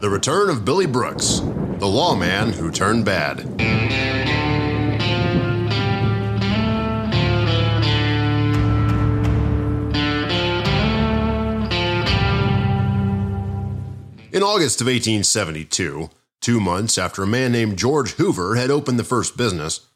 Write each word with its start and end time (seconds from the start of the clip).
The 0.00 0.08
Return 0.08 0.48
of 0.48 0.64
Billy 0.64 0.86
Brooks, 0.86 1.40
the 1.40 1.86
lawman 1.86 2.54
who 2.54 2.70
turned 2.70 3.04
bad. 3.04 3.40
In 14.32 14.42
August 14.42 14.80
of 14.80 14.86
1872, 14.86 16.08
two 16.40 16.60
months 16.60 16.96
after 16.96 17.22
a 17.22 17.26
man 17.26 17.52
named 17.52 17.76
George 17.76 18.12
Hoover 18.12 18.54
had 18.54 18.70
opened 18.70 18.98
the 18.98 19.04
first 19.04 19.36
business, 19.36 19.86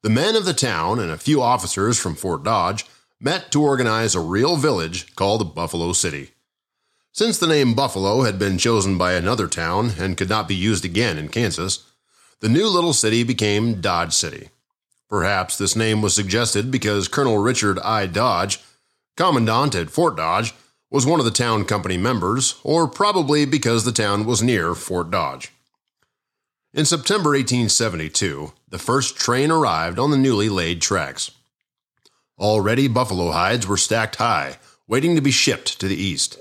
the 0.00 0.08
men 0.08 0.36
of 0.36 0.46
the 0.46 0.54
town 0.54 0.98
and 0.98 1.10
a 1.10 1.18
few 1.18 1.42
officers 1.42 1.98
from 1.98 2.14
Fort 2.14 2.42
Dodge 2.42 2.86
met 3.20 3.52
to 3.52 3.60
organize 3.60 4.14
a 4.14 4.20
real 4.20 4.56
village 4.56 5.14
called 5.16 5.54
Buffalo 5.54 5.92
City. 5.92 6.30
Since 7.12 7.38
the 7.38 7.48
name 7.48 7.74
Buffalo 7.74 8.22
had 8.22 8.38
been 8.38 8.56
chosen 8.56 8.96
by 8.96 9.14
another 9.14 9.48
town 9.48 9.92
and 9.98 10.16
could 10.16 10.28
not 10.28 10.46
be 10.46 10.54
used 10.54 10.84
again 10.84 11.18
in 11.18 11.28
Kansas, 11.28 11.84
the 12.40 12.48
new 12.48 12.68
little 12.68 12.92
city 12.92 13.24
became 13.24 13.80
Dodge 13.80 14.12
City. 14.12 14.50
Perhaps 15.08 15.58
this 15.58 15.74
name 15.74 16.02
was 16.02 16.14
suggested 16.14 16.70
because 16.70 17.08
Colonel 17.08 17.38
Richard 17.38 17.80
I. 17.80 18.06
Dodge, 18.06 18.60
commandant 19.16 19.74
at 19.74 19.90
Fort 19.90 20.16
Dodge, 20.16 20.54
was 20.88 21.04
one 21.04 21.18
of 21.18 21.24
the 21.24 21.32
town 21.32 21.64
company 21.64 21.96
members, 21.96 22.60
or 22.62 22.86
probably 22.86 23.44
because 23.44 23.84
the 23.84 23.92
town 23.92 24.24
was 24.24 24.40
near 24.40 24.74
Fort 24.76 25.10
Dodge. 25.10 25.50
In 26.72 26.84
September 26.84 27.30
1872, 27.30 28.52
the 28.68 28.78
first 28.78 29.16
train 29.16 29.50
arrived 29.50 29.98
on 29.98 30.12
the 30.12 30.16
newly 30.16 30.48
laid 30.48 30.80
tracks. 30.80 31.32
Already, 32.38 32.86
buffalo 32.86 33.32
hides 33.32 33.66
were 33.66 33.76
stacked 33.76 34.16
high, 34.16 34.58
waiting 34.86 35.16
to 35.16 35.20
be 35.20 35.32
shipped 35.32 35.80
to 35.80 35.88
the 35.88 36.00
east. 36.00 36.38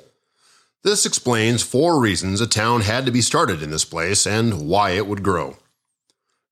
This 0.82 1.06
explains 1.06 1.62
four 1.62 2.00
reasons 2.00 2.40
a 2.40 2.48
town 2.48 2.82
had 2.82 3.06
to 3.06 3.12
be 3.12 3.22
started 3.22 3.62
in 3.62 3.70
this 3.70 3.84
place 3.84 4.26
and 4.26 4.68
why 4.68 4.92
it 4.92 5.08
would 5.08 5.24
grow. 5.24 5.58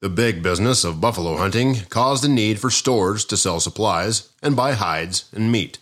The 0.02 0.10
big 0.10 0.44
business 0.44 0.84
of 0.84 1.00
buffalo 1.00 1.38
hunting 1.38 1.78
caused 1.90 2.26
a 2.26 2.28
need 2.28 2.60
for 2.60 2.70
stores 2.70 3.24
to 3.26 3.38
sell 3.38 3.62
supplies 3.62 4.30
and 4.44 4.56
buy 4.56 4.74
hides 4.74 5.30
and 5.34 5.52
meat. 5.52 5.80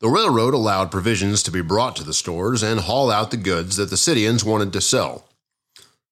The 0.00 0.08
railroad 0.08 0.54
allowed 0.54 0.92
provisions 0.92 1.42
to 1.42 1.50
be 1.50 1.60
brought 1.60 1.96
to 1.96 2.04
the 2.04 2.14
stores 2.14 2.62
and 2.62 2.80
haul 2.80 3.10
out 3.10 3.32
the 3.32 3.36
goods 3.36 3.76
that 3.76 3.90
the 3.90 3.96
Cityans 3.96 4.44
wanted 4.44 4.72
to 4.72 4.80
sell. 4.80 5.26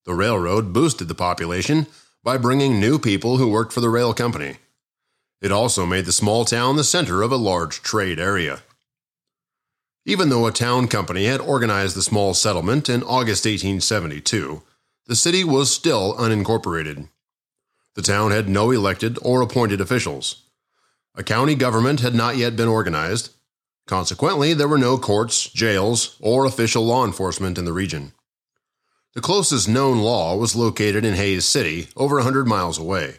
The 0.04 0.14
railroad 0.14 0.72
boosted 0.72 1.06
the 1.06 1.14
population 1.14 1.86
by 2.24 2.38
bringing 2.38 2.80
new 2.80 2.98
people 2.98 3.36
who 3.36 3.48
worked 3.48 3.72
for 3.72 3.80
the 3.80 3.88
rail 3.88 4.12
company. 4.12 4.56
It 5.40 5.52
also 5.52 5.86
made 5.86 6.06
the 6.06 6.12
small 6.12 6.44
town 6.44 6.74
the 6.74 6.82
center 6.82 7.22
of 7.22 7.30
a 7.30 7.36
large 7.36 7.82
trade 7.82 8.18
area. 8.18 8.62
Even 10.08 10.28
though 10.28 10.46
a 10.46 10.52
town 10.52 10.86
company 10.86 11.24
had 11.24 11.40
organized 11.40 11.96
the 11.96 12.02
small 12.02 12.32
settlement 12.32 12.88
in 12.88 13.02
August 13.02 13.44
1872, 13.44 14.62
the 15.06 15.16
city 15.16 15.42
was 15.42 15.68
still 15.68 16.14
unincorporated. 16.14 17.08
The 17.96 18.02
town 18.02 18.30
had 18.30 18.48
no 18.48 18.70
elected 18.70 19.18
or 19.20 19.42
appointed 19.42 19.80
officials. 19.80 20.44
A 21.16 21.24
county 21.24 21.56
government 21.56 22.00
had 22.00 22.14
not 22.14 22.36
yet 22.36 22.54
been 22.54 22.68
organized. 22.68 23.30
Consequently, 23.88 24.54
there 24.54 24.68
were 24.68 24.78
no 24.78 24.96
courts, 24.96 25.50
jails, 25.50 26.16
or 26.20 26.44
official 26.44 26.86
law 26.86 27.04
enforcement 27.04 27.58
in 27.58 27.64
the 27.64 27.72
region. 27.72 28.12
The 29.14 29.20
closest 29.20 29.68
known 29.68 29.98
law 29.98 30.36
was 30.36 30.54
located 30.54 31.04
in 31.04 31.14
Hays 31.14 31.44
City, 31.46 31.88
over 31.96 32.16
a 32.16 32.22
100 32.22 32.46
miles 32.46 32.78
away. 32.78 33.16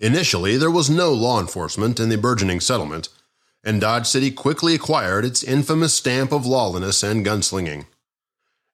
Initially, 0.00 0.58
there 0.58 0.70
was 0.70 0.90
no 0.90 1.14
law 1.14 1.40
enforcement 1.40 1.98
in 1.98 2.10
the 2.10 2.18
burgeoning 2.18 2.60
settlement, 2.60 3.08
and 3.64 3.80
Dodge 3.80 4.06
City 4.06 4.30
quickly 4.30 4.74
acquired 4.74 5.24
its 5.24 5.42
infamous 5.42 5.94
stamp 5.94 6.32
of 6.32 6.46
lawlessness 6.46 7.02
and 7.02 7.24
gunslinging. 7.24 7.86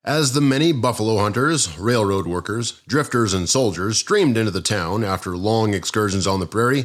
As 0.05 0.33
the 0.33 0.41
many 0.43 0.73
buffalo 0.73 1.17
hunters, 1.19 1.79
railroad 1.79 2.27
workers, 2.27 2.83
drifters, 2.87 3.33
and 3.33 3.49
soldiers 3.49 3.97
streamed 3.97 4.37
into 4.37 4.51
the 4.51 4.61
town 4.61 5.03
after 5.03 5.37
long 5.37 5.73
excursions 5.73 6.27
on 6.27 6.41
the 6.41 6.47
prairie, 6.47 6.85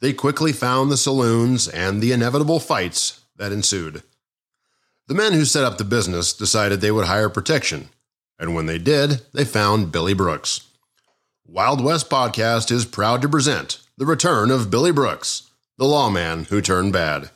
they 0.00 0.12
quickly 0.12 0.52
found 0.52 0.90
the 0.90 0.96
saloons 0.96 1.66
and 1.66 2.00
the 2.00 2.12
inevitable 2.12 2.60
fights 2.60 3.22
that 3.36 3.50
ensued. 3.50 4.02
The 5.08 5.14
men 5.14 5.32
who 5.32 5.44
set 5.44 5.64
up 5.64 5.78
the 5.78 5.84
business 5.84 6.32
decided 6.32 6.80
they 6.80 6.92
would 6.92 7.06
hire 7.06 7.28
protection, 7.28 7.88
and 8.38 8.54
when 8.54 8.66
they 8.66 8.78
did, 8.78 9.22
they 9.34 9.44
found 9.44 9.90
Billy 9.90 10.14
Brooks. 10.14 10.68
Wild 11.44 11.82
West 11.82 12.08
Podcast 12.08 12.70
is 12.70 12.84
proud 12.84 13.20
to 13.22 13.28
present 13.28 13.80
the 13.98 14.06
return 14.06 14.52
of 14.52 14.70
Billy 14.70 14.92
Brooks, 14.92 15.50
the 15.76 15.84
lawman 15.84 16.44
who 16.44 16.60
turned 16.60 16.92
bad. 16.92 17.30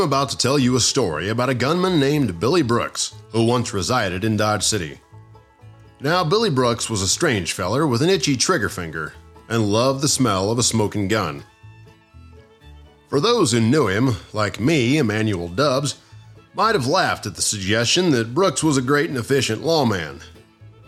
about 0.00 0.28
to 0.30 0.36
tell 0.38 0.58
you 0.58 0.76
a 0.76 0.80
story 0.80 1.30
about 1.30 1.50
a 1.50 1.54
gunman 1.54 1.98
named 1.98 2.38
Billy 2.38 2.62
Brooks, 2.62 3.14
who 3.32 3.44
once 3.44 3.74
resided 3.74 4.24
in 4.24 4.36
Dodge 4.36 4.62
City. 4.62 5.00
Now, 6.00 6.22
Billy 6.24 6.48
Brooks 6.48 6.88
was 6.88 7.02
a 7.02 7.08
strange 7.08 7.52
feller 7.52 7.86
with 7.86 8.00
an 8.00 8.08
itchy 8.08 8.36
trigger 8.36 8.68
finger 8.68 9.12
and 9.48 9.72
loved 9.72 10.00
the 10.00 10.08
smell 10.08 10.50
of 10.50 10.58
a 10.58 10.62
smoking 10.62 11.08
gun. 11.08 11.44
For 13.08 13.20
those 13.20 13.52
who 13.52 13.60
knew 13.60 13.88
him, 13.88 14.16
like 14.32 14.60
me, 14.60 14.96
Emanuel 14.96 15.48
Dubbs, 15.48 15.96
might 16.54 16.76
have 16.76 16.86
laughed 16.86 17.26
at 17.26 17.34
the 17.34 17.42
suggestion 17.42 18.10
that 18.12 18.32
Brooks 18.32 18.62
was 18.62 18.76
a 18.76 18.82
great 18.82 19.10
and 19.10 19.18
efficient 19.18 19.62
lawman. 19.62 20.20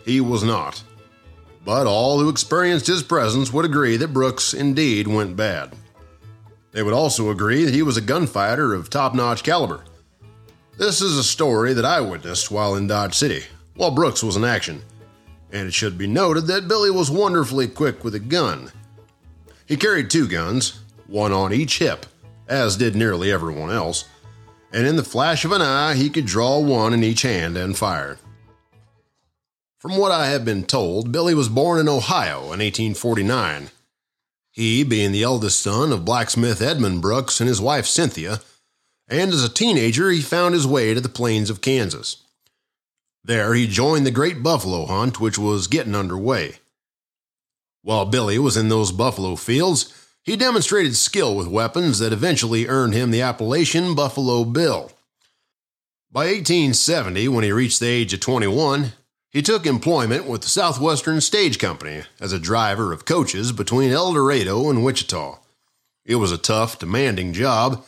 He 0.05 0.21
was 0.21 0.43
not 0.43 0.81
but 1.65 1.87
all 1.87 2.19
who 2.19 2.29
experienced 2.29 2.87
his 2.87 3.03
presence 3.03 3.53
would 3.53 3.65
agree 3.65 3.97
that 3.97 4.13
Brooks 4.13 4.53
indeed 4.53 5.07
went 5.07 5.35
bad. 5.35 5.73
They 6.71 6.83
would 6.83 6.93
also 6.93 7.29
agree 7.29 7.65
that 7.65 7.73
he 7.73 7.83
was 7.83 7.97
a 7.97 8.01
gunfighter 8.01 8.73
of 8.73 8.89
top 8.89 9.13
notch 9.13 9.43
caliber. 9.43 9.83
This 10.77 11.01
is 11.01 11.17
a 11.17 11.23
story 11.23 11.73
that 11.73 11.85
I 11.85 12.01
witnessed 12.01 12.49
while 12.49 12.75
in 12.75 12.87
Dodge 12.87 13.13
City, 13.13 13.43
while 13.75 13.91
Brooks 13.91 14.23
was 14.23 14.35
in 14.35 14.43
action, 14.43 14.81
and 15.51 15.67
it 15.67 15.73
should 15.73 15.97
be 15.97 16.07
noted 16.07 16.47
that 16.47 16.67
Billy 16.67 16.89
was 16.89 17.11
wonderfully 17.11 17.67
quick 17.67 18.03
with 18.03 18.15
a 18.15 18.19
gun. 18.19 18.71
He 19.67 19.77
carried 19.77 20.09
two 20.09 20.27
guns, 20.27 20.79
one 21.07 21.31
on 21.31 21.53
each 21.53 21.77
hip, 21.77 22.07
as 22.47 22.75
did 22.75 22.95
nearly 22.95 23.31
everyone 23.31 23.69
else, 23.69 24.05
and 24.73 24.87
in 24.87 24.95
the 24.95 25.03
flash 25.03 25.45
of 25.45 25.51
an 25.51 25.61
eye 25.61 25.93
he 25.93 26.09
could 26.09 26.25
draw 26.25 26.59
one 26.59 26.93
in 26.93 27.03
each 27.03 27.21
hand 27.21 27.55
and 27.55 27.77
fire. 27.77 28.17
From 29.83 29.97
what 29.97 30.13
I 30.13 30.27
have 30.27 30.45
been 30.45 30.63
told, 30.63 31.11
Billy 31.11 31.35
was 31.35 31.49
born 31.49 31.77
in 31.77 31.89
Ohio 31.89 32.37
in 32.53 32.61
1849. 32.61 33.69
He, 34.49 34.81
being 34.81 35.11
the 35.11 35.23
eldest 35.23 35.59
son 35.59 35.91
of 35.91 36.05
blacksmith 36.05 36.61
Edmund 36.61 37.01
Brooks 37.01 37.41
and 37.41 37.49
his 37.49 37.59
wife 37.59 37.85
Cynthia, 37.85 38.39
and 39.09 39.33
as 39.33 39.43
a 39.43 39.49
teenager 39.49 40.09
he 40.09 40.21
found 40.21 40.53
his 40.53 40.65
way 40.65 40.93
to 40.93 41.01
the 41.01 41.09
plains 41.09 41.49
of 41.49 41.59
Kansas. 41.59 42.23
There 43.25 43.53
he 43.55 43.67
joined 43.67 44.05
the 44.05 44.11
great 44.11 44.41
buffalo 44.41 44.85
hunt 44.85 45.19
which 45.19 45.37
was 45.37 45.67
getting 45.67 45.95
underway. 45.95 46.59
While 47.81 48.05
Billy 48.05 48.39
was 48.39 48.55
in 48.55 48.69
those 48.69 48.93
buffalo 48.93 49.35
fields, 49.35 49.93
he 50.23 50.37
demonstrated 50.37 50.95
skill 50.95 51.35
with 51.35 51.47
weapons 51.47 51.99
that 51.99 52.13
eventually 52.13 52.69
earned 52.69 52.93
him 52.93 53.11
the 53.11 53.21
appellation 53.21 53.95
Buffalo 53.95 54.45
Bill. 54.45 54.93
By 56.09 56.27
1870, 56.27 57.27
when 57.27 57.43
he 57.43 57.51
reached 57.51 57.81
the 57.81 57.87
age 57.87 58.13
of 58.13 58.21
21, 58.21 58.93
he 59.33 59.41
took 59.41 59.65
employment 59.65 60.27
with 60.27 60.43
the 60.43 60.47
Southwestern 60.47 61.19
Stage 61.19 61.57
Company 61.57 62.03
as 62.19 62.31
a 62.31 62.39
driver 62.39 62.93
of 62.93 63.03
coaches 63.03 63.51
between 63.51 63.91
El 63.91 64.13
Dorado 64.13 64.69
and 64.69 64.83
Wichita. 64.83 65.39
It 66.05 66.15
was 66.17 66.31
a 66.31 66.37
tough, 66.37 66.77
demanding 66.77 67.33
job, 67.33 67.83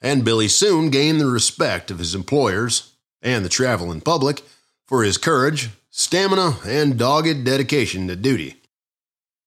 and 0.00 0.24
Billy 0.24 0.48
soon 0.48 0.88
gained 0.88 1.20
the 1.20 1.26
respect 1.26 1.90
of 1.90 1.98
his 1.98 2.14
employers 2.14 2.94
and 3.20 3.44
the 3.44 3.50
traveling 3.50 4.00
public 4.00 4.40
for 4.86 5.02
his 5.02 5.18
courage, 5.18 5.68
stamina, 5.90 6.56
and 6.64 6.98
dogged 6.98 7.44
dedication 7.44 8.08
to 8.08 8.16
duty. 8.16 8.56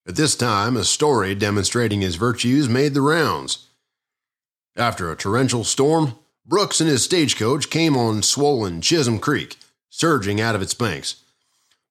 At 0.07 0.17
this 0.17 0.35
time, 0.35 0.77
a 0.77 0.83
story 0.83 1.33
demonstrating 1.33 2.01
his 2.01 2.15
virtues 2.15 2.69
made 2.69 2.93
the 2.93 3.01
rounds. 3.01 3.67
After 4.75 5.11
a 5.11 5.15
torrential 5.15 5.63
storm, 5.63 6.13
Brooks 6.45 6.79
and 6.79 6.89
his 6.89 7.03
stagecoach 7.03 7.71
came 7.71 7.97
on 7.97 8.21
swollen 8.21 8.81
Chisholm 8.81 9.17
Creek, 9.17 9.57
surging 9.89 10.39
out 10.39 10.55
of 10.55 10.61
its 10.61 10.75
banks. 10.75 11.23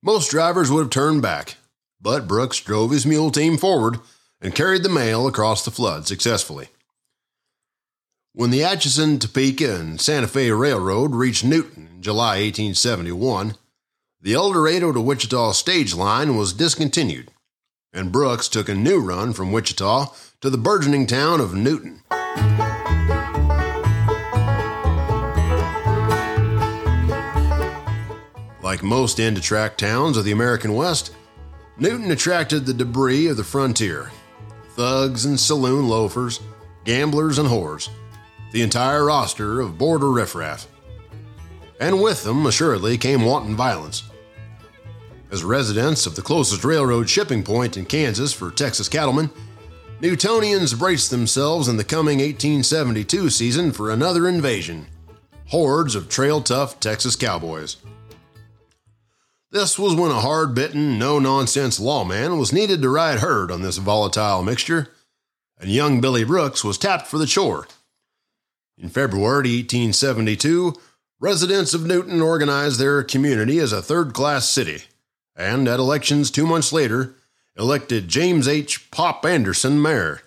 Most 0.02 0.30
drivers 0.30 0.70
would 0.70 0.80
have 0.80 0.90
turned 0.90 1.22
back, 1.22 1.56
but 2.00 2.28
Brooks 2.28 2.60
drove 2.60 2.92
his 2.92 3.04
mule 3.04 3.32
team 3.32 3.58
forward 3.58 3.98
and 4.40 4.54
carried 4.54 4.84
the 4.84 4.88
mail 4.88 5.26
across 5.26 5.64
the 5.64 5.72
flood 5.72 6.06
successfully. 6.06 6.68
When 8.32 8.50
the 8.50 8.62
Atchison, 8.62 9.18
Topeka, 9.18 9.74
and 9.74 10.00
Santa 10.00 10.28
Fe 10.28 10.52
Railroad 10.52 11.16
reached 11.16 11.44
Newton 11.44 11.88
in 11.92 12.02
July 12.02 12.40
1871, 12.42 13.56
the 14.20 14.34
El 14.34 14.52
Dorado 14.52 14.92
to 14.92 15.00
Wichita 15.00 15.50
stage 15.52 15.94
line 15.94 16.36
was 16.36 16.52
discontinued, 16.52 17.32
and 17.92 18.12
Brooks 18.12 18.48
took 18.48 18.68
a 18.68 18.76
new 18.76 19.00
run 19.00 19.32
from 19.32 19.50
Wichita 19.50 20.14
to 20.40 20.50
the 20.50 20.58
burgeoning 20.58 21.08
town 21.08 21.40
of 21.40 21.54
Newton. 21.54 22.02
Like 28.68 28.82
most 28.82 29.18
end 29.18 29.42
track 29.42 29.78
towns 29.78 30.18
of 30.18 30.26
the 30.26 30.32
American 30.32 30.74
West, 30.74 31.14
Newton 31.78 32.10
attracted 32.10 32.66
the 32.66 32.74
debris 32.74 33.28
of 33.28 33.38
the 33.38 33.42
frontier 33.42 34.10
thugs 34.72 35.24
and 35.24 35.40
saloon 35.40 35.88
loafers, 35.88 36.40
gamblers 36.84 37.38
and 37.38 37.48
whores. 37.48 37.88
the 38.52 38.60
entire 38.60 39.06
roster 39.06 39.62
of 39.62 39.78
border 39.78 40.10
riffraff. 40.10 40.68
And 41.80 42.02
with 42.02 42.24
them, 42.24 42.44
assuredly, 42.44 42.98
came 42.98 43.24
wanton 43.24 43.56
violence. 43.56 44.02
As 45.30 45.42
residents 45.42 46.04
of 46.04 46.14
the 46.14 46.20
closest 46.20 46.62
railroad 46.62 47.08
shipping 47.08 47.42
point 47.42 47.78
in 47.78 47.86
Kansas 47.86 48.34
for 48.34 48.50
Texas 48.50 48.90
cattlemen, 48.90 49.30
Newtonians 50.02 50.78
braced 50.78 51.10
themselves 51.10 51.68
in 51.68 51.78
the 51.78 51.84
coming 51.84 52.18
1872 52.18 53.30
season 53.30 53.72
for 53.72 53.90
another 53.90 54.28
invasion 54.28 54.88
hordes 55.46 55.94
of 55.94 56.10
trail 56.10 56.42
tough 56.42 56.78
Texas 56.78 57.16
cowboys. 57.16 57.78
This 59.50 59.78
was 59.78 59.94
when 59.94 60.10
a 60.10 60.20
hard 60.20 60.54
bitten, 60.54 60.98
no 60.98 61.18
nonsense 61.18 61.80
lawman 61.80 62.38
was 62.38 62.52
needed 62.52 62.82
to 62.82 62.90
ride 62.90 63.20
herd 63.20 63.50
on 63.50 63.62
this 63.62 63.78
volatile 63.78 64.42
mixture, 64.42 64.88
and 65.58 65.70
young 65.70 66.02
Billy 66.02 66.22
Brooks 66.22 66.62
was 66.62 66.76
tapped 66.76 67.06
for 67.06 67.16
the 67.16 67.26
chore. 67.26 67.66
In 68.76 68.90
February 68.90 69.56
1872, 69.56 70.74
residents 71.18 71.72
of 71.72 71.86
Newton 71.86 72.20
organized 72.20 72.78
their 72.78 73.02
community 73.02 73.58
as 73.58 73.72
a 73.72 73.80
third 73.80 74.12
class 74.12 74.46
city, 74.46 74.82
and 75.34 75.66
at 75.66 75.80
elections 75.80 76.30
two 76.30 76.46
months 76.46 76.70
later, 76.70 77.14
elected 77.56 78.06
James 78.06 78.46
H. 78.46 78.90
Pop 78.90 79.24
Anderson 79.24 79.80
mayor. 79.80 80.20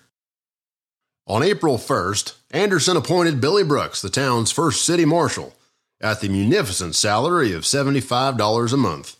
On 1.28 1.44
April 1.44 1.78
1st, 1.78 2.34
Anderson 2.50 2.96
appointed 2.96 3.40
Billy 3.40 3.62
Brooks 3.62 4.02
the 4.02 4.10
town's 4.10 4.50
first 4.50 4.84
city 4.84 5.04
marshal 5.04 5.54
at 6.02 6.20
the 6.20 6.28
munificent 6.28 6.96
salary 6.96 7.52
of 7.52 7.62
$75 7.62 8.72
a 8.72 8.76
month. 8.76 9.16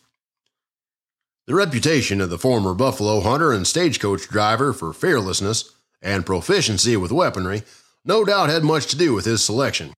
The 1.47 1.55
reputation 1.55 2.21
of 2.21 2.31
the 2.31 2.39
former 2.39 2.75
buffalo 2.75 3.21
hunter 3.21 3.53
and 3.53 3.67
stagecoach 3.67 4.29
driver 4.29 4.73
for 4.73 4.93
fearlessness 4.93 5.73
and 6.03 6.27
proficiency 6.27 6.97
with 6.97 7.13
weaponry 7.13 7.63
no 8.05 8.25
doubt 8.25 8.51
had 8.51 8.65
much 8.65 8.87
to 8.89 8.97
do 8.97 9.15
with 9.15 9.25
his 9.25 9.45
selection. 9.45 9.93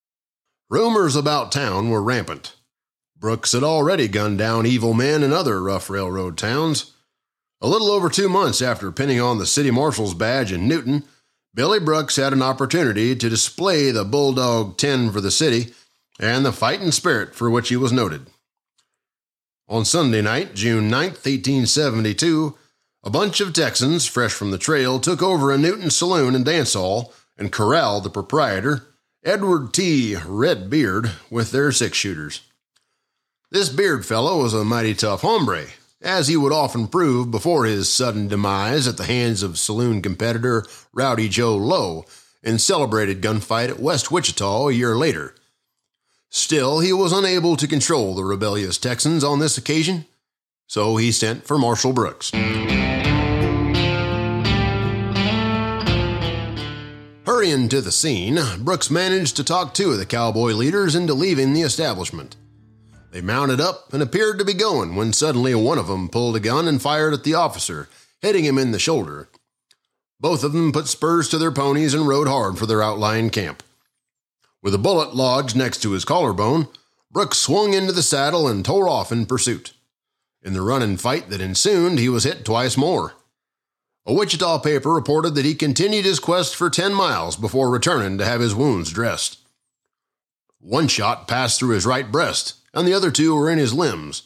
Rumors 0.68 1.16
about 1.16 1.52
town 1.52 1.90
were 1.90 2.02
rampant. 2.02 2.54
Brooks 3.16 3.52
had 3.52 3.62
already 3.62 4.08
gunned 4.08 4.38
down 4.38 4.66
evil 4.66 4.92
men 4.92 5.22
in 5.22 5.32
other 5.32 5.62
rough 5.62 5.88
railroad 5.88 6.36
towns. 6.36 6.92
A 7.62 7.68
little 7.68 7.90
over 7.90 8.10
two 8.10 8.28
months 8.28 8.60
after 8.60 8.92
pinning 8.92 9.20
on 9.20 9.38
the 9.38 9.46
city 9.46 9.70
marshal's 9.70 10.12
badge 10.12 10.52
in 10.52 10.68
Newton, 10.68 11.04
Billy 11.54 11.80
Brooks 11.80 12.16
had 12.16 12.32
an 12.32 12.42
opportunity 12.42 13.14
to 13.14 13.30
display 13.30 13.90
the 13.90 14.04
Bulldog 14.04 14.76
10 14.76 15.12
for 15.12 15.20
the 15.20 15.30
city 15.30 15.72
and 16.20 16.44
the 16.44 16.52
fighting 16.52 16.92
spirit 16.92 17.34
for 17.34 17.50
which 17.50 17.68
he 17.68 17.76
was 17.76 17.92
noted. 17.92 18.26
On 19.68 19.84
Sunday 19.84 20.20
night, 20.20 20.54
June 20.54 20.88
9, 20.88 21.08
1872, 21.10 22.56
a 23.02 23.10
bunch 23.10 23.40
of 23.40 23.52
Texans, 23.52 24.06
fresh 24.06 24.32
from 24.32 24.50
the 24.50 24.58
trail, 24.58 25.00
took 25.00 25.22
over 25.22 25.50
a 25.50 25.58
Newton 25.58 25.90
saloon 25.90 26.34
and 26.34 26.44
dance 26.44 26.74
hall 26.74 27.12
and 27.36 27.52
corralled 27.52 28.04
the 28.04 28.10
proprietor, 28.10 28.86
Edward 29.24 29.72
T. 29.72 30.16
Red 30.26 30.68
Beard, 30.68 31.12
with 31.30 31.50
their 31.50 31.72
six 31.72 31.96
shooters. 31.96 32.42
This 33.50 33.68
Beard 33.68 34.04
fellow 34.04 34.42
was 34.42 34.52
a 34.52 34.64
mighty 34.64 34.94
tough 34.94 35.22
hombre, 35.22 35.66
as 36.02 36.28
he 36.28 36.36
would 36.36 36.52
often 36.52 36.86
prove 36.86 37.30
before 37.30 37.64
his 37.64 37.92
sudden 37.92 38.28
demise 38.28 38.86
at 38.86 38.96
the 38.96 39.04
hands 39.04 39.42
of 39.42 39.58
saloon 39.58 40.02
competitor 40.02 40.66
Rowdy 40.92 41.28
Joe 41.28 41.56
Lowe 41.56 42.04
in 42.42 42.58
celebrated 42.58 43.22
gunfight 43.22 43.70
at 43.70 43.80
West 43.80 44.10
Wichita 44.10 44.68
a 44.68 44.72
year 44.72 44.94
later. 44.96 45.34
Still, 46.34 46.80
he 46.80 46.92
was 46.92 47.12
unable 47.12 47.56
to 47.56 47.68
control 47.68 48.16
the 48.16 48.24
rebellious 48.24 48.76
Texans 48.76 49.22
on 49.22 49.38
this 49.38 49.56
occasion, 49.56 50.04
so 50.66 50.96
he 50.96 51.12
sent 51.12 51.46
for 51.46 51.58
Marshal 51.58 51.92
Brooks. 51.92 52.32
Hurrying 57.24 57.68
to 57.68 57.80
the 57.80 57.92
scene, 57.92 58.40
Brooks 58.58 58.90
managed 58.90 59.36
to 59.36 59.44
talk 59.44 59.74
two 59.74 59.92
of 59.92 59.98
the 59.98 60.04
cowboy 60.04 60.54
leaders 60.54 60.96
into 60.96 61.14
leaving 61.14 61.52
the 61.52 61.62
establishment. 61.62 62.34
They 63.12 63.20
mounted 63.20 63.60
up 63.60 63.94
and 63.94 64.02
appeared 64.02 64.40
to 64.40 64.44
be 64.44 64.54
going 64.54 64.96
when 64.96 65.12
suddenly 65.12 65.54
one 65.54 65.78
of 65.78 65.86
them 65.86 66.08
pulled 66.08 66.34
a 66.34 66.40
gun 66.40 66.66
and 66.66 66.82
fired 66.82 67.14
at 67.14 67.22
the 67.22 67.34
officer, 67.34 67.88
hitting 68.20 68.44
him 68.44 68.58
in 68.58 68.72
the 68.72 68.80
shoulder. 68.80 69.28
Both 70.18 70.42
of 70.42 70.52
them 70.52 70.72
put 70.72 70.88
spurs 70.88 71.28
to 71.28 71.38
their 71.38 71.52
ponies 71.52 71.94
and 71.94 72.08
rode 72.08 72.26
hard 72.26 72.58
for 72.58 72.66
their 72.66 72.82
outlying 72.82 73.30
camp. 73.30 73.62
With 74.64 74.72
a 74.72 74.78
bullet 74.78 75.14
lodged 75.14 75.54
next 75.54 75.82
to 75.82 75.90
his 75.90 76.06
collarbone, 76.06 76.68
Brooks 77.10 77.36
swung 77.36 77.74
into 77.74 77.92
the 77.92 78.02
saddle 78.02 78.48
and 78.48 78.64
tore 78.64 78.88
off 78.88 79.12
in 79.12 79.26
pursuit. 79.26 79.74
In 80.42 80.54
the 80.54 80.62
run 80.62 80.80
and 80.80 80.98
fight 80.98 81.28
that 81.28 81.42
ensued, 81.42 81.98
he 81.98 82.08
was 82.08 82.24
hit 82.24 82.46
twice 82.46 82.74
more. 82.74 83.12
A 84.06 84.14
Wichita 84.14 84.60
paper 84.60 84.90
reported 84.90 85.34
that 85.34 85.44
he 85.44 85.54
continued 85.54 86.06
his 86.06 86.18
quest 86.18 86.56
for 86.56 86.70
10 86.70 86.94
miles 86.94 87.36
before 87.36 87.68
returning 87.68 88.16
to 88.16 88.24
have 88.24 88.40
his 88.40 88.54
wounds 88.54 88.90
dressed. 88.90 89.36
One 90.60 90.88
shot 90.88 91.28
passed 91.28 91.58
through 91.58 91.74
his 91.74 91.84
right 91.84 92.10
breast, 92.10 92.54
and 92.72 92.88
the 92.88 92.94
other 92.94 93.10
two 93.10 93.34
were 93.34 93.50
in 93.50 93.58
his 93.58 93.74
limbs. 93.74 94.22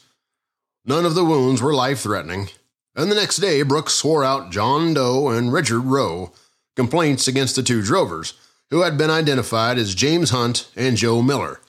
None 0.85 1.05
of 1.05 1.15
the 1.15 1.25
wounds 1.25 1.61
were 1.61 1.73
life 1.73 1.99
threatening, 1.99 2.47
and 2.95 3.11
the 3.11 3.15
next 3.15 3.37
day 3.37 3.61
Brooks 3.61 3.93
swore 3.93 4.23
out 4.23 4.51
John 4.51 4.93
Doe 4.93 5.27
and 5.27 5.51
Richard 5.51 5.81
Rowe 5.81 6.31
complaints 6.77 7.27
against 7.27 7.57
the 7.57 7.63
two 7.63 7.81
drovers, 7.81 8.35
who 8.71 8.81
had 8.81 8.97
been 8.97 9.09
identified 9.09 9.77
as 9.77 9.95
James 9.95 10.29
Hunt 10.29 10.69
and 10.75 10.97
Joe 10.97 11.21
Miller. 11.21 11.59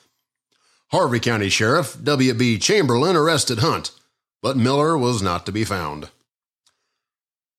Harvey 0.88 1.20
County 1.20 1.48
Sheriff 1.48 1.96
W.B. 2.02 2.58
Chamberlain 2.58 3.16
arrested 3.16 3.60
Hunt, 3.60 3.92
but 4.42 4.56
Miller 4.56 4.98
was 4.98 5.22
not 5.22 5.46
to 5.46 5.52
be 5.52 5.64
found. 5.64 6.10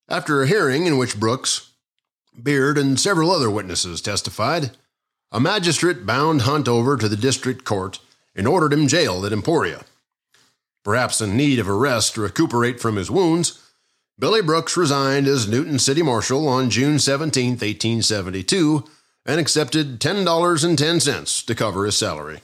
After 0.10 0.42
a 0.42 0.48
hearing 0.48 0.86
in 0.86 0.98
which 0.98 1.20
Brooks, 1.20 1.72
Beard, 2.42 2.78
and 2.78 3.00
several 3.00 3.32
other 3.32 3.50
witnesses 3.50 4.02
testified, 4.02 4.72
a 5.32 5.40
magistrate 5.40 6.06
bound 6.06 6.42
Hunt 6.42 6.68
over 6.68 6.98
to 6.98 7.08
the 7.08 7.16
district 7.16 7.64
court 7.64 8.00
and 8.36 8.48
ordered 8.48 8.74
him 8.74 8.88
jailed 8.88 9.26
at 9.26 9.34
Emporia. 9.34 9.86
Perhaps 10.84 11.22
in 11.22 11.38
need 11.38 11.60
of 11.60 11.68
a 11.68 11.74
rest 11.74 12.16
to 12.16 12.22
recuperate 12.22 12.80
from 12.80 12.96
his 12.96 13.12
wounds, 13.12 13.62
Billy 14.20 14.42
Brooks 14.42 14.76
resigned 14.76 15.28
as 15.28 15.48
Newton 15.48 15.80
City 15.80 16.02
Marshal 16.02 16.48
on 16.48 16.70
June 16.70 17.00
17, 17.00 17.52
1872, 17.52 18.84
and 19.26 19.40
accepted 19.40 20.00
$10.10 20.00 21.46
to 21.46 21.56
cover 21.56 21.86
his 21.86 21.98
salary. 21.98 22.42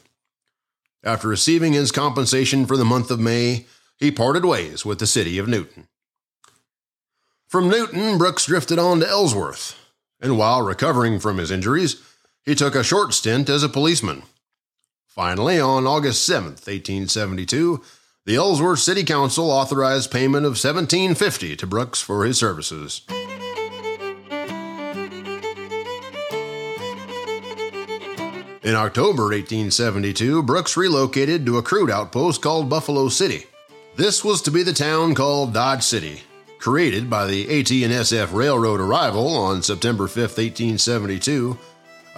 After 1.03 1.27
receiving 1.27 1.73
his 1.73 1.91
compensation 1.91 2.65
for 2.65 2.77
the 2.77 2.85
month 2.85 3.11
of 3.11 3.19
May, 3.19 3.65
he 3.97 4.11
parted 4.11 4.45
ways 4.45 4.85
with 4.85 4.99
the 4.99 5.07
city 5.07 5.37
of 5.37 5.47
Newton. 5.47 5.87
From 7.47 7.69
Newton, 7.69 8.17
Brooks 8.17 8.45
drifted 8.45 8.77
on 8.77 8.99
to 8.99 9.07
Ellsworth, 9.07 9.75
and 10.19 10.37
while 10.37 10.61
recovering 10.61 11.19
from 11.19 11.37
his 11.37 11.49
injuries, 11.49 12.01
he 12.43 12.55
took 12.55 12.75
a 12.75 12.83
short 12.83 13.13
stint 13.13 13.49
as 13.49 13.63
a 13.63 13.69
policeman. 13.69 14.23
Finally, 15.05 15.59
on 15.59 15.87
August 15.87 16.25
7, 16.25 16.51
1872, 16.51 17.81
the 18.25 18.35
Ellsworth 18.35 18.79
City 18.79 19.03
Council 19.03 19.49
authorized 19.49 20.11
payment 20.11 20.45
of 20.45 20.51
1750 20.51 21.55
to 21.55 21.65
Brooks 21.65 22.01
for 22.01 22.25
his 22.25 22.37
services. 22.37 23.01
In 28.67 28.75
October 28.75 29.23
1872, 29.29 30.43
Brooks 30.43 30.75
relocated 30.75 31.45
to 31.45 31.57
a 31.57 31.63
crude 31.63 31.89
outpost 31.89 32.41
called 32.41 32.69
Buffalo 32.69 33.07
City. 33.07 33.45
This 33.95 34.25
was 34.25 34.41
to 34.41 34.51
be 34.51 34.61
the 34.61 34.73
town 34.73 35.15
called 35.15 35.53
Dodge 35.53 35.83
City, 35.83 36.23
created 36.59 37.09
by 37.09 37.27
the 37.27 37.43
AT&SF 37.45 38.33
Railroad 38.33 38.81
arrival 38.81 39.29
on 39.37 39.63
September 39.63 40.05
5, 40.05 40.17
1872 40.17 41.57